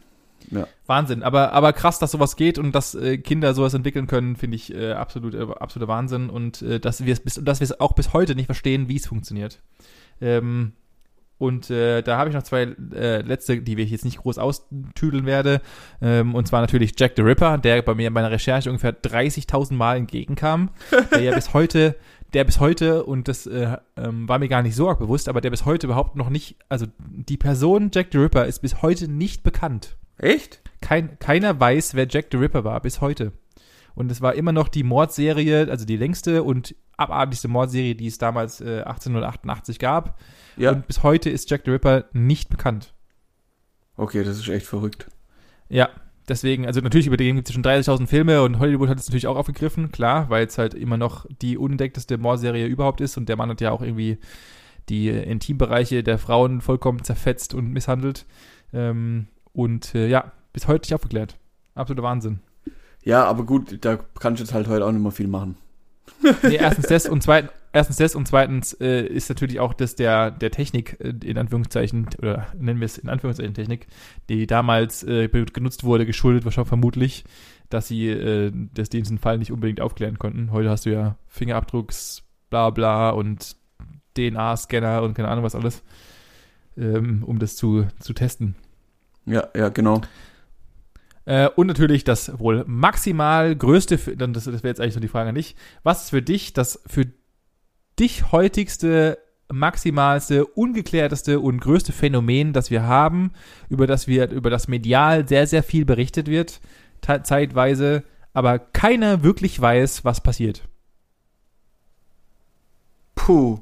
[0.51, 0.67] Ja.
[0.85, 1.23] Wahnsinn.
[1.23, 4.73] Aber, aber krass, dass sowas geht und dass äh, Kinder sowas entwickeln können, finde ich
[4.73, 6.29] äh, absolut, äh, absoluter Wahnsinn.
[6.29, 8.97] Und äh, dass wir es bis, dass wir es auch bis heute nicht verstehen, wie
[8.97, 9.61] es funktioniert.
[10.21, 10.73] Ähm,
[11.39, 15.25] und äh, da habe ich noch zwei äh, letzte, die wir jetzt nicht groß austüdeln
[15.25, 15.61] werde.
[16.01, 19.73] Ähm, und zwar natürlich Jack the Ripper, der bei mir in meiner Recherche ungefähr 30.000
[19.73, 20.71] Mal entgegenkam.
[21.11, 21.95] der ja bis heute,
[22.33, 25.39] der bis heute, und das äh, ähm, war mir gar nicht so arg bewusst, aber
[25.39, 29.07] der bis heute überhaupt noch nicht, also die Person Jack the Ripper ist bis heute
[29.07, 29.95] nicht bekannt.
[30.19, 30.61] Echt?
[30.81, 33.31] Kein, keiner weiß, wer Jack the Ripper war, bis heute.
[33.95, 38.17] Und es war immer noch die Mordserie, also die längste und abartigste Mordserie, die es
[38.17, 40.19] damals äh, 1888 gab.
[40.57, 40.71] Ja.
[40.71, 42.93] Und bis heute ist Jack the Ripper nicht bekannt.
[43.97, 45.09] Okay, das ist echt verrückt.
[45.69, 45.89] Ja,
[46.27, 49.27] deswegen, also natürlich über den gibt es schon 30.000 Filme und Hollywood hat es natürlich
[49.27, 53.35] auch aufgegriffen, klar, weil es halt immer noch die unentdeckteste Mordserie überhaupt ist und der
[53.35, 54.17] Mann hat ja auch irgendwie
[54.87, 58.25] die äh, Intimbereiche der Frauen vollkommen zerfetzt und misshandelt.
[58.73, 61.37] Ähm, und äh, ja, bis heute nicht aufgeklärt.
[61.75, 62.39] Absoluter Wahnsinn.
[63.03, 65.57] Ja, aber gut, da kannst du jetzt halt heute auch nicht mehr viel machen.
[66.43, 70.31] Nee, erstens das und zweitens, erstens das und zweitens äh, ist natürlich auch das der,
[70.31, 73.87] der Technik, äh, in Anführungszeichen, oder nennen wir es in Anführungszeichen Technik,
[74.27, 77.23] die damals äh, genutzt wurde, geschuldet wahrscheinlich vermutlich,
[77.69, 80.51] dass sie äh, das diesen Fall nicht unbedingt aufklären konnten.
[80.51, 83.55] Heute hast du ja Fingerabdrucks, bla bla und
[84.17, 85.83] DNA-Scanner und keine Ahnung was alles,
[86.77, 88.55] ähm, um das zu, zu testen.
[89.29, 90.01] Ja, ja, genau.
[91.25, 94.99] Äh, und natürlich das wohl maximal größte, für- dann das, das wäre jetzt eigentlich so
[94.99, 95.55] die Frage an dich.
[95.83, 97.05] Was ist für dich das für
[97.99, 99.19] dich heutigste,
[99.51, 103.31] maximalste, ungeklärteste und größte Phänomen, das wir haben,
[103.69, 106.59] über das wir, über das medial sehr, sehr viel berichtet wird,
[107.23, 108.03] zeitweise,
[108.33, 110.63] aber keiner wirklich weiß, was passiert.
[113.15, 113.59] Puh.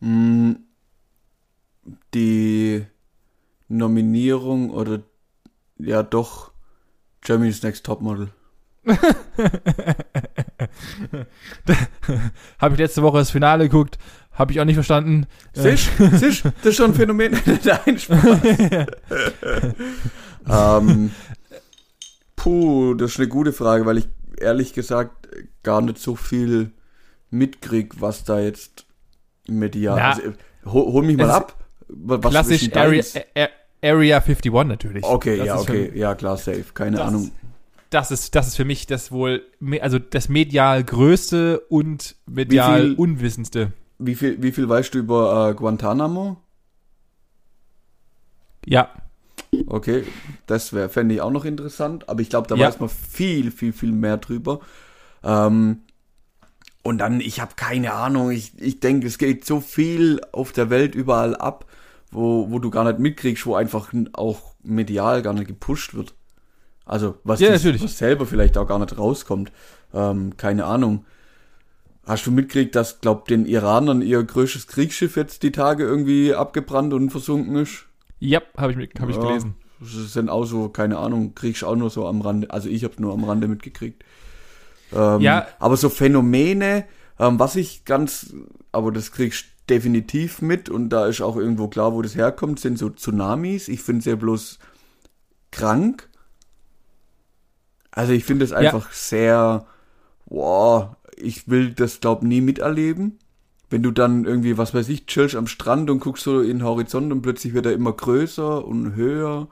[0.00, 0.56] Hm,
[2.14, 2.84] Die
[3.68, 5.00] Nominierung oder
[5.78, 6.52] ja doch
[7.20, 8.30] Germany's Next Topmodel.
[12.58, 13.98] Habe ich letzte Woche das Finale geguckt,
[14.32, 15.26] habe ich auch nicht verstanden.
[15.54, 17.32] Äh, Sisch, sisch, das ist schon ein Phänomen.
[17.64, 18.40] Nein, Spaß.
[20.48, 21.10] ähm,
[22.36, 24.08] puh, das ist eine gute Frage, weil ich
[24.38, 25.28] ehrlich gesagt
[25.62, 26.72] gar nicht so viel
[27.30, 28.86] mitkrieg, was da jetzt
[29.46, 29.96] medial.
[29.96, 30.22] Na, also,
[30.64, 31.56] hol, hol mich mal ab.
[32.20, 33.02] Klassisch denn
[33.82, 34.38] Area, deins?
[34.38, 35.04] Ä- Area 51 natürlich.
[35.04, 37.30] Okay, Das ja, okay, ja klar, safe, keine Das- Ahnung.
[37.90, 39.42] das ist, das ist für mich das wohl,
[39.80, 43.72] also das medial größte und medial Wie viel- unwissendste.
[43.98, 46.36] Wie viel, wie viel weißt du über äh, Guantanamo?
[48.66, 48.90] Ja,
[49.66, 50.04] Okay,
[50.46, 52.66] das wäre, fände ich auch noch interessant, aber ich glaube, da Ja.
[52.68, 54.60] weiß man viel, viel, viel mehr drüber.
[55.24, 55.78] Ähm,
[56.82, 60.68] und dann, ich habe keine Ahnung, ich, ich denke, es geht so viel auf der
[60.68, 61.64] Welt überall ab,
[62.10, 66.14] wo, wo du gar nicht mitkriegst, wo einfach auch medial gar nicht gepusht wird.
[66.84, 67.82] Also, was, Ja, natürlich.
[67.82, 69.52] was selber vielleicht auch gar nicht rauskommt.
[69.92, 71.04] Ähm, keine Ahnung.
[72.06, 76.94] Hast du mitgekriegt, dass, glaub, den Iranern ihr größtes Kriegsschiff jetzt die Tage irgendwie abgebrannt
[76.94, 77.84] und versunken ist?
[78.20, 79.54] ja, habe ich, hab ich Ja, gelesen.
[79.80, 82.50] Das sind auch so, keine Ahnung, kriegst auch nur so am Rande.
[82.50, 84.02] Also ich habe nur am Rande mitgekriegt.
[84.92, 85.46] Ähm, Ja.
[85.58, 86.84] Aber so Phänomene,
[87.18, 88.34] ähm, was ich ganz,
[88.72, 92.78] aber das kriegst definitiv mit und da ist auch irgendwo klar, wo das herkommt, sind
[92.78, 93.68] so Tsunamis.
[93.68, 94.58] Ich finde es ja bloß
[95.50, 96.08] krank.
[97.90, 99.66] Also ich finde es einfach sehr,
[100.26, 103.18] wow, ich will das glaub nie miterleben.
[103.70, 106.64] Wenn du dann irgendwie, was weiß ich, chillst am Strand und guckst so in den
[106.64, 109.48] Horizont und plötzlich wird er immer größer und höher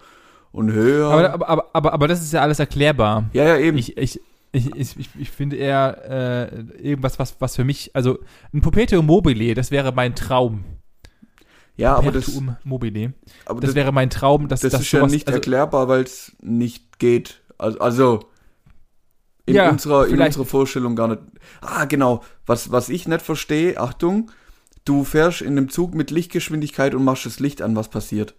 [0.52, 1.10] und höher.
[1.10, 3.28] Aber, aber, aber, aber, aber das ist ja alles erklärbar.
[3.34, 3.76] ja, ja, eben.
[3.76, 4.20] Ich, ich,
[4.56, 8.18] ich, ich, ich, finde eher äh, irgendwas, was, was für mich, also
[8.52, 10.64] ein Perpetuum mobile, das wäre mein Traum.
[11.76, 13.12] ja, aber das, mobile.
[13.44, 15.88] aber Das das, wäre mein Traum, dass das dass ist ja sowas- nicht also, erklärbar,
[15.88, 17.42] weil es nicht geht.
[17.58, 18.20] Also, also
[19.46, 21.22] in, Ja, unserer, in unserer Vorstellung gar nicht.
[21.60, 22.24] Ah, genau.
[22.46, 24.30] Was, was ich nicht verstehe, Achtung,
[24.84, 28.34] du fährst in einem Zug mit Lichtgeschwindigkeit und machst das Licht an, was passiert?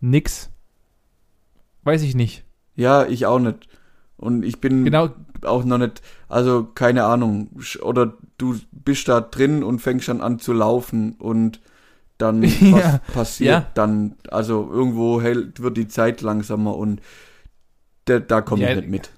[0.00, 0.50] Nix.
[1.84, 2.44] Weiß ich nicht.
[2.76, 3.68] Ja, ich auch nicht.
[4.16, 5.14] Und ich bin Genau,
[5.44, 7.50] auch noch nicht, also keine Ahnung.
[7.82, 11.60] Oder du bist da drin und fängst dann an zu laufen und
[12.18, 13.66] dann was Ja, passiert ja.
[13.74, 17.00] dann, also irgendwo hält, wird die Zeit langsamer und
[18.06, 19.10] da, da komme Ja, ich nicht mit.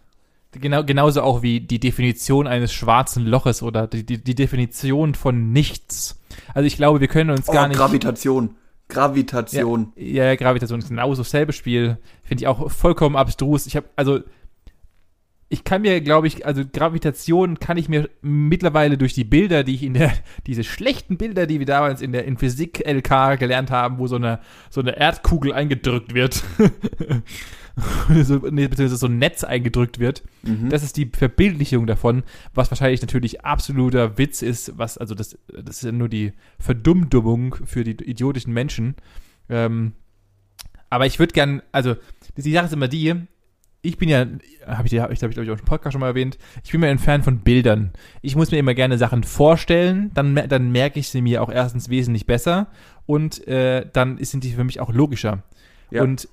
[0.53, 5.53] genau, genauso auch wie die Definition eines schwarzen Loches oder die, die, die Definition von
[5.53, 6.21] nichts.
[6.55, 7.79] Also ich glaube, wir können uns Oh, gar nicht.
[7.79, 8.57] Gravitation.
[8.89, 9.93] Gravitation.
[9.97, 11.99] Ja, ja, Gravitation ist genauso dasselbe Spiel.
[12.23, 13.67] Finde ich auch vollkommen abstrus.
[13.67, 14.21] Ich habe, also,
[15.49, 19.75] ich kann mir, glaube ich, also Gravitation kann ich mir mittlerweile durch die Bilder, die
[19.75, 20.13] ich in der,
[20.47, 24.17] diese schlechten Bilder, die wir damals in der in Physik LK gelernt haben, wo so
[24.17, 24.41] eine,
[24.71, 26.43] so eine Erdkugel eingedrückt wird,
[28.23, 30.69] so, nee, beziehungsweise so ein Netz eingedrückt wird, Mhm.
[30.71, 32.23] das ist die Verbildlichung davon,
[32.55, 37.57] was wahrscheinlich natürlich absoluter Witz ist, was, also das, das ist ja nur die Verdummdummung
[37.65, 38.95] für die idiotischen Menschen.
[39.49, 39.93] Ähm,
[40.89, 41.97] aber ich würde gern, also
[42.37, 43.15] die Sache ist immer die,
[43.87, 44.27] ich bin ja,
[44.67, 46.89] habe ich dir, ich glaube, ich, auch im Podcast schon mal erwähnt, ich bin mir
[46.89, 47.93] ein Fan von Bildern.
[48.23, 51.89] Ich muss mir immer gerne Sachen vorstellen, dann, dann merke ich sie mir auch erstens
[51.89, 52.69] wesentlich besser
[53.07, 55.43] und äh, dann sind die für mich auch logischer.
[55.91, 56.03] Ja.
[56.03, 56.29] Und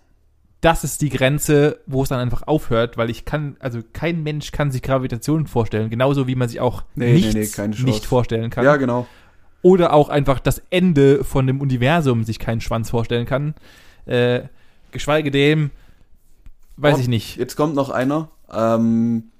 [0.61, 4.51] das ist die Grenze, wo es dann einfach aufhört, weil ich kann, also kein Mensch
[4.51, 7.83] kann sich Gravitation vorstellen, genauso wie man sich auch Nee, nee, nichts nee, Chance.
[7.83, 8.63] nicht vorstellen kann.
[8.63, 9.05] Ja, genau.
[9.61, 13.55] Oder auch einfach das Ende von dem Universum sich keinen Schwanz vorstellen kann.
[14.05, 14.43] Äh,
[14.91, 15.71] geschweige dem,
[16.77, 17.37] weiß Oh, ich nicht.
[17.37, 18.29] Jetzt kommt noch einer.
[18.51, 19.31] Ähm,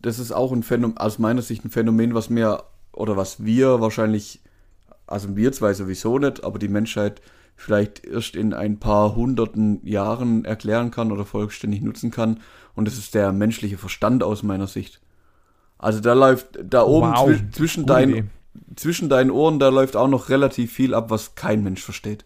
[0.00, 3.80] das ist auch ein Phänomen, aus meiner Sicht ein Phänomen, was mir oder was wir
[3.80, 4.40] wahrscheinlich,
[5.06, 7.20] also wir zwei sowieso nicht, aber die Menschheit
[7.56, 12.40] vielleicht erst in ein paar hunderten Jahren erklären kann oder vollständig nutzen kann.
[12.74, 15.00] Und das ist der menschliche Verstand aus meiner Sicht.
[15.78, 18.24] Also da läuft da oben Wow, zwi zwischen, Idee.
[18.76, 22.24] zwischen deinen Ohren, da läuft auch noch relativ viel ab, was kein Mensch versteht.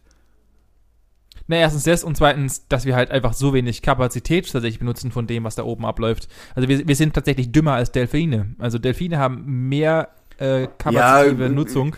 [1.46, 5.26] Na, erstens das und zweitens, dass wir halt einfach so wenig Kapazität tatsächlich benutzen von
[5.26, 6.28] dem, was da oben abläuft.
[6.54, 8.54] Also wir, wir sind tatsächlich dümmer als Delfine.
[8.58, 11.96] Also Delfine haben mehr äh, kapazitive Ja, äh, Nutzung.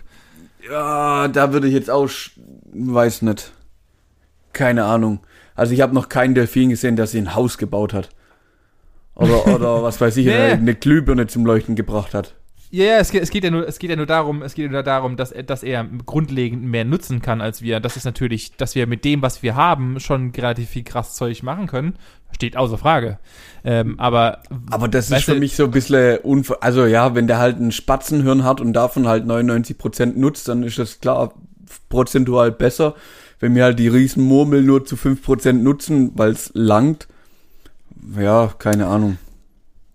[0.68, 2.10] Ja, da würde ich jetzt auch
[2.72, 3.52] weiß nicht.
[4.52, 5.20] Keine Ahnung.
[5.54, 8.10] Also ich habe noch keinen Delfin gesehen, der sich ein Haus gebaut hat.
[9.14, 10.34] Oder, oder was weiß ich, Nee.
[10.52, 12.34] eine Glühbirne zum Leuchten gebracht hat.
[12.76, 14.66] Ja, ja, es geht, es geht ja nur, es geht ja nur darum, es geht
[14.66, 17.80] ja nur darum, dass er, dass er grundlegend mehr nutzen kann als wir.
[17.80, 21.42] Das ist natürlich, dass wir mit dem, was wir haben, schon relativ viel krass Zeug
[21.42, 21.94] machen können.
[22.32, 23.18] Steht außer Frage.
[23.64, 27.26] Ähm, aber Aber das ist für du- mich so ein bisschen unver also ja, wenn
[27.26, 31.32] der halt ein Spatzenhirn hat und davon halt 99% nutzt, dann ist das klar
[31.88, 32.94] prozentual besser.
[33.40, 37.08] Wenn wir halt die Riesenmurmel nur zu 5% nutzen, weil es langt,
[38.20, 39.16] ja, keine Ahnung.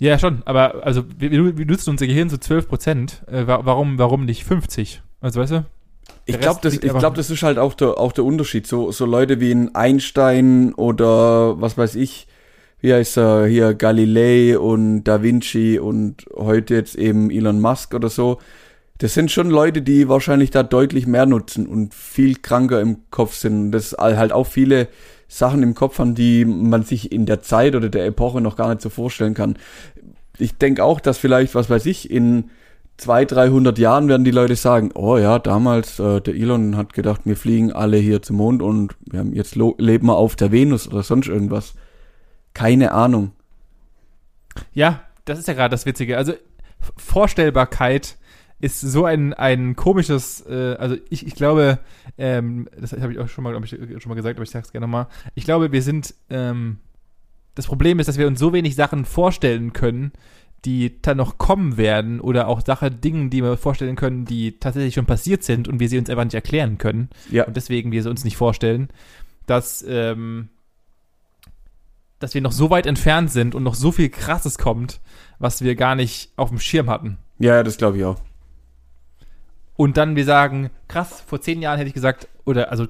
[0.01, 0.41] Ja, schon.
[0.45, 3.23] Aber also wir, wir nutzen unser Gehirn zu 12 Prozent.
[3.31, 5.01] Äh, wa- warum, warum nicht 50?
[5.21, 5.65] Also weißt du?
[6.25, 8.67] Ich glaube, das, ich glaub, das ist halt auch der, auch der Unterschied.
[8.67, 12.27] So, so Leute wie ein Einstein oder was weiß ich,
[12.79, 18.09] wie heißt er hier, Galilei und Da Vinci und heute jetzt eben Elon Musk oder
[18.09, 18.39] so.
[18.97, 23.33] Das sind schon Leute, die wahrscheinlich da deutlich mehr nutzen und viel kranker im Kopf
[23.35, 23.59] sind.
[23.65, 24.87] Und das halt auch viele
[25.31, 28.67] Sachen im Kopf haben, die man sich in der Zeit oder der Epoche noch gar
[28.67, 29.57] nicht so vorstellen kann.
[30.37, 32.49] Ich denke auch, dass vielleicht, was weiß ich, in
[32.97, 37.21] 200, 300 Jahren werden die Leute sagen, oh ja, damals, äh, der Elon hat gedacht,
[37.23, 40.89] wir fliegen alle hier zum Mond und wir haben jetzt leben wir auf der Venus
[40.89, 41.75] oder sonst irgendwas.
[42.53, 43.31] Keine Ahnung.
[44.73, 46.17] Ja, das ist ja gerade das Witzige.
[46.17, 46.33] Also
[46.97, 48.17] Vorstellbarkeit
[48.61, 51.79] ist so ein, ein komisches, äh, also ich, ich glaube,
[52.17, 54.71] ähm, das habe ich auch schon mal, ich, schon mal gesagt, aber ich sage es
[54.71, 55.07] gerne nochmal.
[55.35, 56.77] Ich glaube, wir sind, ähm,
[57.55, 60.11] das Problem ist, dass wir uns so wenig Sachen vorstellen können,
[60.63, 64.93] die dann noch kommen werden oder auch Sachen, Dinge, die wir vorstellen können, die tatsächlich
[64.93, 68.03] schon passiert sind und wir sie uns einfach nicht erklären können Ja, und deswegen wir
[68.03, 68.89] sie uns nicht vorstellen,
[69.47, 70.49] dass, ähm,
[72.19, 75.01] dass wir noch so weit entfernt sind und noch so viel Krasses kommt,
[75.39, 77.17] was wir gar nicht auf dem Schirm hatten.
[77.39, 78.21] ja, das glaube ich auch.
[79.81, 82.83] Und dann wir sagen, krass, vor zehn Jahren hätte ich gesagt, oder also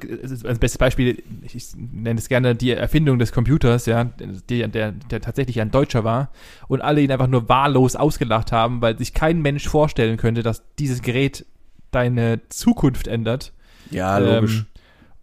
[0.44, 4.04] als bestes Beispiel, ich, ich nenne es gerne die Erfindung des Computers, ja,
[4.50, 6.32] der, der, der tatsächlich ein Deutscher war
[6.68, 10.64] und alle ihn einfach nur wahllos ausgelacht haben, weil sich kein Mensch vorstellen könnte, dass
[10.80, 11.46] dieses Gerät
[11.92, 13.54] deine Zukunft ändert.
[13.89, 14.58] Ja, logisch.
[14.58, 14.66] Ähm,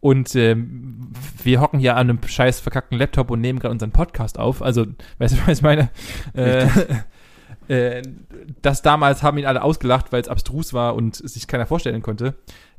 [0.01, 1.13] und ähm,
[1.45, 4.63] wir hocken hier an einem scheiß verkackten Laptop und nehmen gerade unseren Podcast auf.
[4.63, 4.87] Also,
[5.19, 5.91] weißt du, was ich meine?
[6.33, 6.67] Äh,
[7.69, 8.03] äh,
[8.63, 12.35] das damals haben ihn alle ausgelacht, weil es abstrus war und sich keiner vorstellen konnte.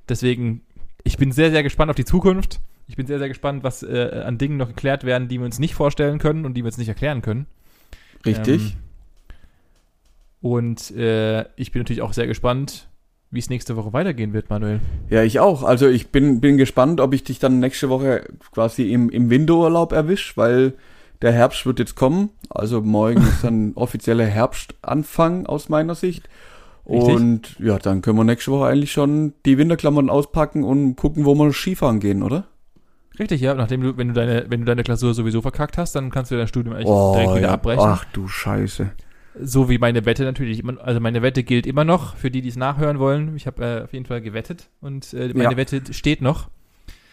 [0.07, 0.61] Deswegen,
[1.03, 2.59] ich bin sehr, sehr gespannt auf die Zukunft.
[2.87, 5.59] Ich bin sehr, sehr gespannt, was äh, an Dingen noch geklärt werden, die wir uns
[5.59, 7.45] nicht vorstellen können und die wir uns nicht erklären können.
[8.25, 8.71] Richtig.
[8.71, 8.77] Ähm,
[10.41, 12.87] und äh, ich bin natürlich auch sehr gespannt,
[13.29, 14.79] wie es nächste Woche weitergehen wird, Manuel.
[15.09, 15.63] Ja, ich auch.
[15.63, 19.91] Also ich bin, bin gespannt, ob ich dich dann nächste Woche quasi im, im Winterurlaub
[19.91, 20.73] erwisch, weil
[21.21, 22.29] der Herbst wird jetzt kommen.
[22.49, 26.29] Also morgen ist dann offizieller Herbstanfang aus meiner Sicht.
[26.87, 27.15] Richtig.
[27.15, 31.35] Und ja, dann können wir nächste Woche eigentlich schon die Winterklamotten auspacken und gucken, wo
[31.35, 32.45] wir Skifahren gehen, oder?
[33.19, 33.53] Richtig, ja.
[33.53, 36.37] Nachdem du, wenn du deine, wenn du deine Klausur sowieso verkackt hast, dann kannst du
[36.37, 37.53] dein Studium eigentlich Oh, direkt wieder ja.
[37.53, 37.83] abbrechen.
[37.85, 38.91] Ach du Scheiße.
[39.41, 40.59] So wie meine Wette natürlich.
[40.59, 43.35] immer- Also meine Wette gilt immer noch, für die, die es nachhören wollen.
[43.35, 45.57] Ich habe äh, auf jeden Fall gewettet und äh, meine Ja.
[45.57, 46.49] Wette steht noch.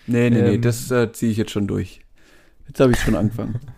[0.06, 0.62] Nee, nee, nee, Ähm.
[0.62, 2.00] das äh, ziehe ich jetzt schon durch.
[2.68, 3.58] Jetzt habe ich schon angefangen.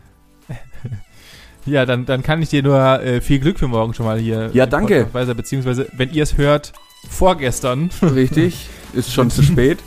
[1.66, 4.50] Ja, dann, dann kann ich dir nur äh, viel Glück für morgen schon mal hier.
[4.52, 5.06] Ja, danke.
[5.12, 6.72] Podcast Beziehungsweise, wenn ihr es hört,
[7.10, 7.90] vorgestern.
[8.02, 9.78] Richtig, ist schon zu spät.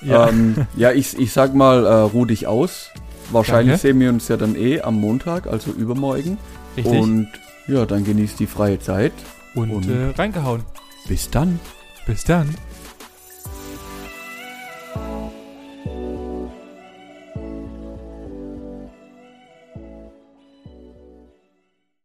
[0.00, 0.28] ja.
[0.28, 2.90] ähm, ja ich, ich sag mal, äh, ruh dich aus.
[3.30, 3.82] Wahrscheinlich Danke.
[3.82, 6.38] sehen wir uns ja dann eh am Montag, also übermorgen.
[6.76, 6.98] richtig.
[6.98, 7.28] Und
[7.66, 9.12] ja, dann genießt die freie Zeit.
[9.54, 10.62] Und, und- äh, reingehauen.
[11.08, 11.60] Bis dann.
[12.06, 12.54] Bis dann.